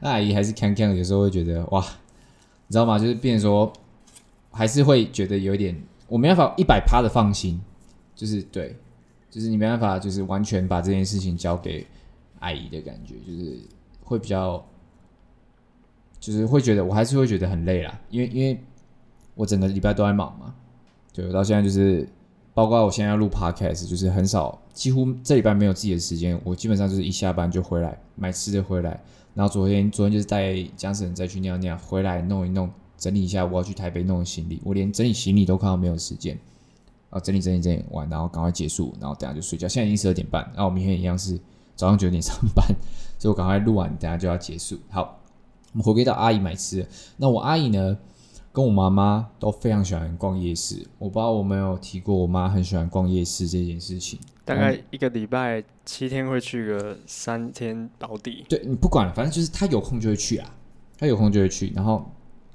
[0.00, 1.80] 阿姨还是康康，有时候会觉得哇，
[2.66, 2.98] 你知道吗？
[2.98, 3.72] 就是变成说。
[4.52, 5.74] 还是会觉得有一点，
[6.06, 7.58] 我没办法一百趴的放心，
[8.14, 8.76] 就是对，
[9.30, 11.86] 就是你没办法，就是完全把这件事情交给
[12.40, 13.58] 阿姨的感觉，就是
[14.02, 14.62] 会比较，
[16.20, 18.62] 就是会觉得我还是会觉得很累啦，因为因为
[19.34, 20.54] 我整个礼拜都在忙嘛，
[21.14, 22.06] 对，到现在就是，
[22.52, 32.70] 包括我现在要录 podcast，就是很少，几乎这礼拜没有自己的时间，我基本上就是一下班就回来买吃的回来，然后昨天昨天就是带江神再去尿尿，回来弄一弄。
[33.02, 36.38] 整理一下，我要去台北弄行李，我连整理行李都快要没有时间。
[37.10, 39.66] 啊，整理整理整理完，然后赶快结束，然后等下就睡觉。
[39.66, 41.36] 现在已经十二点半，然后我明天一样是
[41.74, 42.64] 早上九点上班，
[43.18, 44.78] 所以我赶快录完，等下就要结束。
[44.88, 45.18] 好，
[45.72, 46.88] 我们回归到阿姨买吃的。
[47.16, 47.98] 那我阿姨呢，
[48.52, 50.86] 跟我妈妈都非常喜欢逛夜市。
[51.00, 54.18] 我不知道我没有提过，我妈很喜欢逛夜市这件事情。
[54.44, 58.46] 大概一个礼拜七天会去个三天到底。
[58.48, 60.54] 对，你不管了，反正就是她有空就会去啊，
[60.96, 62.10] 她有空就会去，然后。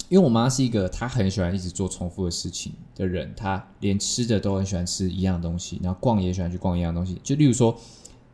[0.09, 7.19] 因为我妈是一个她很喜欢一直做重复的事情的人，她连吃的都很喜欢吃一样的东西，然后逛也喜欢去逛一样的东西。
[7.23, 7.77] 就例如说，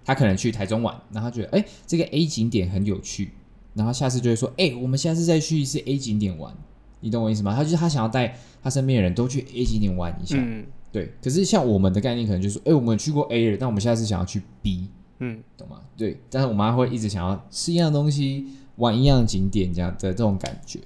[0.06, 3.32] 她可能去台中玩，然后她觉得哎，这个 A 景点很有趣，
[3.74, 6.56] 然后下次就会说哎，我们下次再去一次 A 景点玩，
[7.00, 7.56] 你懂我意思吗？
[7.56, 11.12] 她就是她想要带她身边的人都去 A 景点玩一下，嗯、对。
[11.24, 15.80] 可是像我们的概念可能就是说，哎，我们去过 A 了，但我们下次想要去 B，嗯，懂吗？
[15.98, 16.20] 对。
[16.30, 18.46] 但是我妈会一直想要吃一样的东西，
[18.76, 20.80] 玩一样的景点，这样的这种感觉。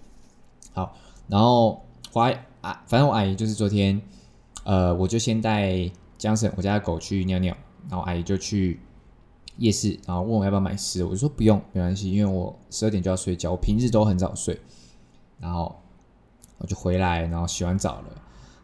[0.78, 0.96] 好，
[1.28, 2.22] 然后我
[2.62, 4.00] 啊，反正我阿姨就是昨天，
[4.64, 7.58] 呃，我就先带江省我家的狗去尿尿，
[7.90, 8.80] 然后阿姨就去
[9.58, 14.62] 夜市，然后问我要不要买吃的，我就说不用，没关系，因为我十二点就要睡觉，我平日都很早睡。
[15.40, 15.76] 然后
[16.60, 18.22] 我就回来，然后洗完澡了，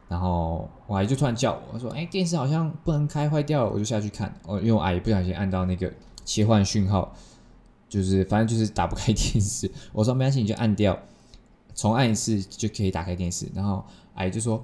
[0.07, 5.91] 然后我阿姨就突然叫我，我说：“哎，电视好像不能开，坏掉了。”我就下去看，哦，因为我阿姨不小心按到那个
[6.23, 7.11] 切换讯号，
[7.89, 9.71] 就是反正就是打不开电视。
[9.93, 10.97] 我说：“没关系，你就按掉，
[11.75, 13.83] 重按一次就可以打开电视。”然后
[14.15, 14.63] 阿姨就说：“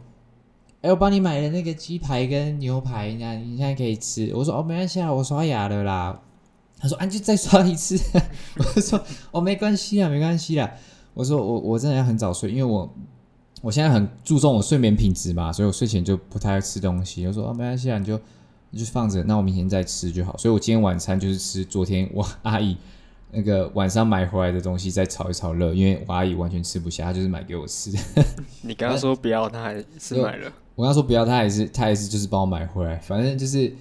[0.82, 6.22] 哎，我帮你买了那个鸡排跟牛排，那你现在可以吃。”我说：“哦，没关系啊，我刷牙了啦。”
[6.80, 8.00] 他说：“啊，就再刷一次。
[8.58, 9.02] ”我就说
[9.32, 10.72] ：“哦，没关系啊，没关系啦。”
[11.14, 12.90] 我说我我真的要很早睡，因为我
[13.62, 17.28] 我现在很注重我睡眠品质嘛，所以我睡前就不太爱吃东西。
[17.28, 18.18] 我说哦，没关系啊，你就
[18.70, 20.38] 你就放着，那我明天再吃就好。
[20.38, 22.78] 所以我今天晚餐就是吃昨天我阿姨
[23.32, 27.92] 那个晚上买回来的东西，再炒一炒热，因为我阿姨完全吃不下，她就是买给我吃。
[28.64, 30.52] 你刚刚说不要，她还是买了。
[30.76, 32.96] 我刚刚说不要，她还是她还是就是帮我买回来。
[32.98, 33.74] 反正就是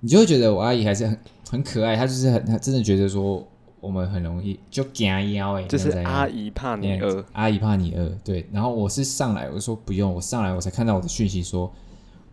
[0.00, 1.18] 你就会觉得我阿姨还是很
[1.50, 3.46] 很可爱，她就是很她真的觉得说。
[3.78, 8.44] 我们很容易就惊腰哎，就是阿姨怕你饿，阿姨怕你饿，对。
[8.50, 11.72] 然后我是上来，我说不用，我上来我才看到我的讯息说，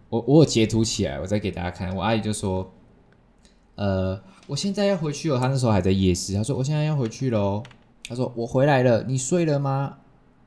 [0.09, 1.95] 我我有截图起来，我再给大家看。
[1.95, 2.68] 我阿姨就说，
[3.76, 5.39] 呃，我现在要回去了。
[5.39, 7.64] 他那时候还在夜市，他说我现在要回去喽。
[8.08, 9.98] 他说我回来了，你睡了吗？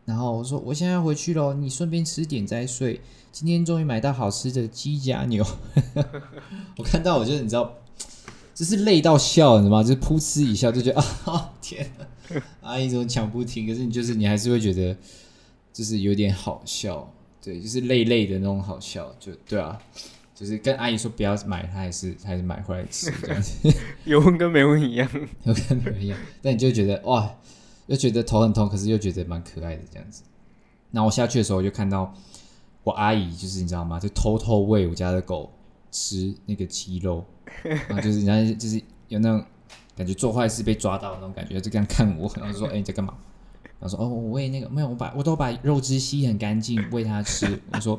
[0.04, 3.00] 然后我说我现在要回去喽，你顺便吃点再睡。
[3.32, 5.44] 今天终于买到好吃的鸡夹牛，
[6.78, 7.74] 我看到我就你知道。
[8.54, 9.82] 就是累到笑，你知道吗？
[9.82, 10.98] 就是噗嗤一笑，就觉得
[11.30, 12.42] 啊，天哪！
[12.62, 13.66] 阿姨怎么讲不听？
[13.66, 14.96] 可是你就是你还是会觉得，
[15.74, 19.78] 就是有点好笑，对，就是累累的那种好笑，就对啊，
[20.36, 23.72] 就是跟阿姨说不要买，她还是她还是买回来吃这样子，
[24.04, 25.08] 有问跟没问一样，
[25.44, 26.18] 有跟没问一样。
[26.42, 27.34] 但你就觉得哇，
[27.86, 30.22] 又觉得头很痛，可是又觉得蛮可爱的这样子。
[30.90, 32.14] 那我下去的时候，我就看到
[32.84, 33.98] 我阿姨，就是你知道吗？
[33.98, 35.50] 就偷偷喂我家的狗
[35.90, 37.24] 吃那个鸡肉。
[37.62, 39.42] 然后就是人家就是有那种
[39.96, 43.14] 感觉做坏事被抓到的那种感觉，就这样看我，然后就说：“哎、欸，你在干嘛？”
[43.80, 47.98] 然后说：“哦，我喂那个没有，我把我都把肉汁吸很干净，喂它吃。”我说：“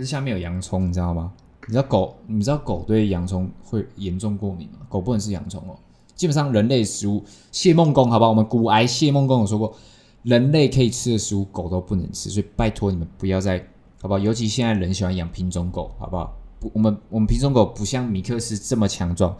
[0.00, 1.32] 是下面有洋葱，你知道吗？
[1.66, 4.86] 你知道狗，你知道狗对洋葱会严重过敏吗？
[4.88, 5.76] 狗不能吃洋葱哦。
[6.14, 8.30] 基本上人类食物，谢孟恭，好不好？
[8.30, 9.74] 我们古癌谢孟恭有说过，
[10.22, 12.30] 人类可以吃的食物，狗都不能吃。
[12.30, 13.58] 所以拜托你们不要再，
[14.00, 14.18] 好不好？
[14.18, 19.36] 尤其现在人喜欢养品种狗，好不好？”不，我们我们品种狗不像米克斯这么强壮，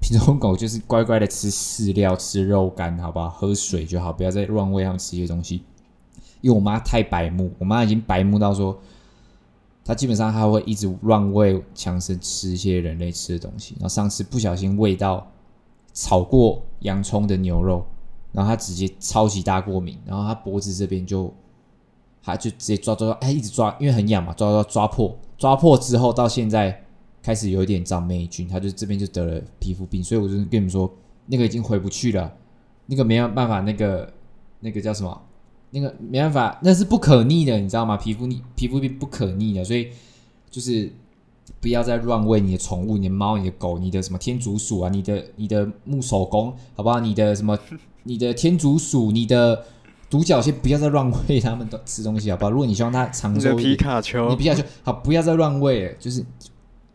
[0.00, 3.28] 品种狗就是乖乖的吃饲料、吃肉干，好不好？
[3.28, 5.62] 喝水就好，不要再乱喂它们吃一些东西。
[6.40, 8.78] 因为我妈太白目，我妈已经白目到说，
[9.84, 13.74] 他基本上她会一直乱喂强生吃一些人类吃的东西。
[13.74, 15.30] 然后上次不小心喂到
[15.92, 17.84] 炒过洋葱的牛肉，
[18.32, 21.32] 然后他直接超级大过敏，然后他脖子这边就，
[22.22, 25.16] 她就直接抓抓抓，哎，一直抓，因为很痒嘛，抓抓抓破。
[25.36, 26.82] 抓破之后，到现在
[27.22, 30.90] 开始有一点长霉菌，他就这边就得了皮肤病，所以我就跟你们说，
[31.26, 32.32] 那个已经回不去了，
[32.86, 34.12] 那个没有办法，那个
[34.60, 35.22] 那个叫什么？
[35.74, 37.96] 那个没办法，那是不可逆的，你知道吗？
[37.96, 39.88] 皮肤逆皮肤病不可逆的，所以
[40.50, 40.90] 就是
[41.60, 47.00] 不要再乱喂你的宠物，你的猫、你的狗、你的什么天竺鼠啊，你的你的木手工，好不好？
[47.00, 47.58] 你的什么？
[48.04, 49.64] 你的天竺鼠，你的。
[50.10, 52.50] 独角仙不要再乱喂它们吃东西，好不好？
[52.50, 55.92] 如果你希望它长寿，皮卡丘，你皮卡丘好，不要再乱喂了。
[55.98, 56.24] 就是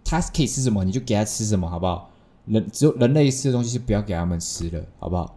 [0.05, 2.09] 它可以吃什么，你就给它吃什么，好不好？
[2.45, 5.35] 人只有人类吃的东西，是不要给他们吃的，好不好？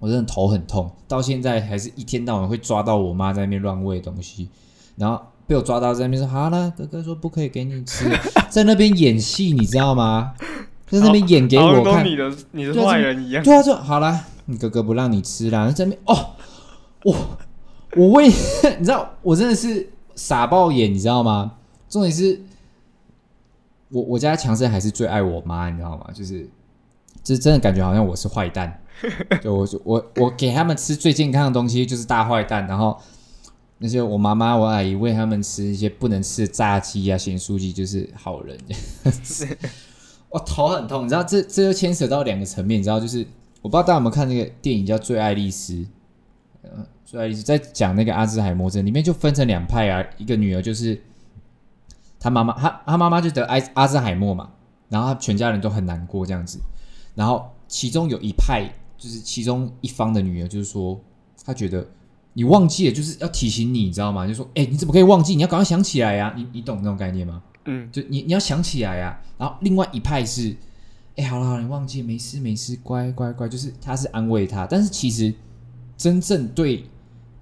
[0.00, 4.48] 我真的头很痛，到现在还是一天到晚会抓到我妈在那边乱喂东西，
[4.96, 8.10] 然后被我抓到在那边说：“好了，哥哥说不可以给你吃，
[8.48, 10.32] 在那边演戏，你知道吗？
[10.88, 13.44] 在那边演给我看，你的你的坏人一样。
[13.44, 16.30] 对啊，就好了，你哥哥不让你吃啦，在那边哦。”
[17.04, 17.16] 我
[17.96, 18.26] 我喂
[18.78, 21.52] 你知道，我真的是傻爆眼，你知道吗？
[21.88, 22.40] 重点是，
[23.88, 26.06] 我我家强生还是最爱我妈，你知道吗？
[26.12, 26.48] 就是，
[27.22, 28.82] 就真的感觉好像我是坏蛋，
[29.42, 32.98] 就我就我我给他们吃最健康的东西就是大坏蛋，然后
[33.78, 38.58] 那些我妈妈我阿姨喂他们吃一些不能吃的炸鸡啊、咸酥鸡就是好人。
[40.30, 43.26] 我头很痛，你知道这这又牵扯到两个层面，你知道就是
[43.62, 45.72] 我不知道大家有没有看那个电影叫《最爱丽丝》。
[46.62, 50.04] 嗯，最爱丽丝在讲那个阿兹海默症，里面就分成两派啊。
[50.18, 51.02] 一个女儿就是
[52.20, 54.50] 她妈妈，她她妈妈就得阿阿兹海默嘛，
[54.88, 56.60] 然后她全家人都很难过这样子。
[57.20, 58.66] 然后其中有一派，
[58.96, 60.98] 就是其中一方的女儿，就是说
[61.44, 61.86] 她觉得
[62.32, 64.26] 你忘记了就是要提醒你，你知道吗？
[64.26, 65.34] 就说，哎、欸，你怎么可以忘记？
[65.36, 66.34] 你要赶快想起来呀、啊！
[66.34, 67.42] 你你懂那种概念吗？
[67.66, 69.36] 嗯，就你你要想起来呀、啊。
[69.36, 70.48] 然后另外一派是，
[71.16, 75.34] 哎、欸，好了好了，你忘记了，没事没事，乖乖乖，就是他是安慰他，但是其实
[75.98, 76.86] 真正对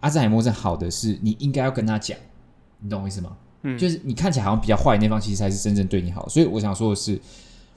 [0.00, 2.18] 阿兹海默症好的是，你应该要跟他讲，
[2.80, 3.36] 你懂我意思吗？
[3.62, 6.28] 嗯，就是你看起来好像比较坏的那方，其实才是真正对你好。
[6.28, 7.20] 所以我想说的是，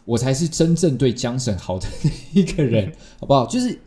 [0.06, 3.46] 我才是真正对江省好的那一个人， 好不好？
[3.46, 3.80] 就是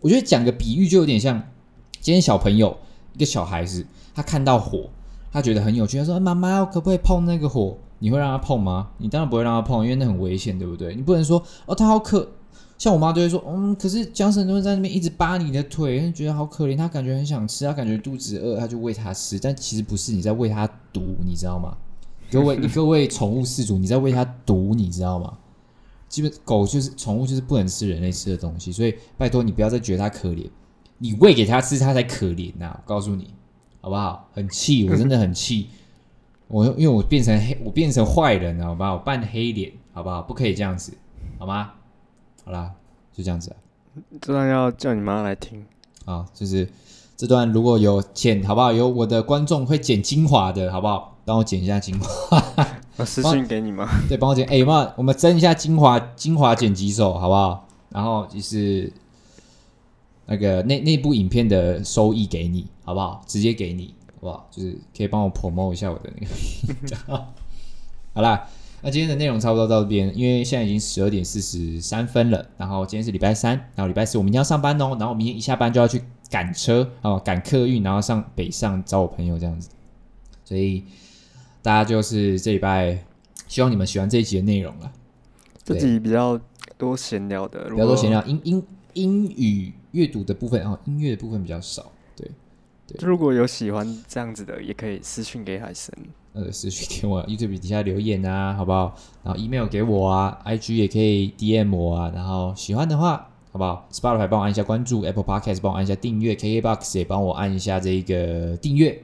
[0.00, 1.42] 我觉得讲个比喻，就有点像。
[2.00, 2.74] 今天小朋友，
[3.14, 4.88] 一个小孩子，他看到火，
[5.32, 5.98] 他觉得很有趣。
[5.98, 8.90] 他说：“妈妈，我可不可以碰那个火？”你会让他碰吗？
[8.98, 10.94] 你当然不会让他碰，因为那很危险，对不对？
[10.94, 12.26] 你不能说：“哦，他好可……”
[12.78, 19.36] 像我妈就会说：“嗯，可是江神都会在那边一直扒你的腿，他觉得好可怜，他感觉很想吃，他感觉肚子饿，他就喂他吃。
[19.40, 21.76] 但其实不是，你在喂他毒，你知道吗？
[22.30, 25.36] 各位， 各位宠物饲主，你在喂他毒，你知道吗？
[26.08, 30.48] 基本狗就是宠物，就是不能吃人类吃的东西，所以拜托你不要再觉得它可怜。”
[31.00, 32.82] 你喂给它吃，它才可怜呐、啊！
[32.84, 33.32] 我告诉你，
[33.80, 34.28] 好不好？
[34.32, 35.68] 很气，我真的很气。
[36.48, 38.94] 我因为我变成黑，我变成坏人了，好不好？
[38.94, 40.20] 我扮黑脸，好不好？
[40.22, 40.92] 不可以这样子，
[41.38, 41.70] 好吗？
[42.44, 42.72] 好啦，
[43.12, 43.54] 就这样子。
[44.20, 45.64] 这段要叫你妈来听
[46.04, 46.68] 啊，就是
[47.16, 48.72] 这段如果有剪，好不好？
[48.72, 51.16] 有我的观众会剪精华的，好不好？
[51.24, 52.42] 帮我剪一下精华。
[52.98, 53.88] 我私信给你吗？
[54.08, 54.44] 对，帮我剪。
[54.46, 54.92] 哎、欸，有没有？
[54.96, 57.66] 我们争一下精华，精华剪辑手，好不好？
[57.88, 58.92] 然后就是。
[60.30, 63.24] 那个那那部影片的收益给你，好不好？
[63.26, 64.46] 直接给你，好不好？
[64.50, 67.16] 就是可以帮我 promote 一下我的那个。
[68.12, 68.46] 好啦，
[68.82, 72.44] 那今天的内容差不多到这边，因为现在已经十二点四十三分了。
[72.58, 74.94] 然后今天是礼拜三，然后礼拜四我明天要上班哦。
[75.00, 79.70] 然后明天一下班就要去赶车哦，赶客运，然后上北上找我朋友这样子。
[80.44, 80.84] 所以
[81.62, 83.04] 大家就是这礼拜，
[83.46, 84.92] 希望你们喜欢这一集的内容了。
[85.64, 86.40] 这集比较
[86.76, 88.62] 多闲聊的，比较多闲聊，英英
[88.94, 89.72] 英语。
[89.92, 91.90] 阅读的部分哦，音乐的部分比较少。
[92.14, 92.30] 对，
[92.86, 93.08] 对。
[93.08, 95.92] 如果有喜欢这样子的，也可以私讯给海森。
[96.34, 98.94] 呃，私讯给我，YouTube 底下留言啊，好不好？
[99.24, 102.12] 然后 email 给我啊，IG 也可以 DM 我啊。
[102.14, 109.02] 然后喜欢的话，好不好？Spotify 帮我按一下关注，Apple Podcast 帮我按一下订阅，KKBOX 也帮我按一下这个订阅。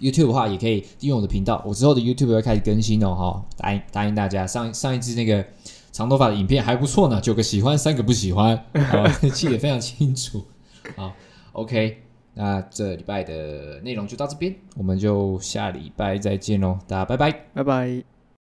[0.00, 1.62] YouTube 的话，也可以订阅我的频道。
[1.66, 4.46] 我之后的 YouTube 会开始更新哦，哈，答应答应大家。
[4.46, 5.44] 上上一支那个。
[5.90, 8.56] 长头发的影片还不错呢，九个喜欢，三个不喜欢，
[8.88, 10.44] 好， 记得非常清楚。
[10.94, 11.12] 好
[11.52, 11.96] ，OK，
[12.34, 18.17] 那这礼拜的内容就到这边，我们就下礼拜再见喽，大家拜拜，拜拜。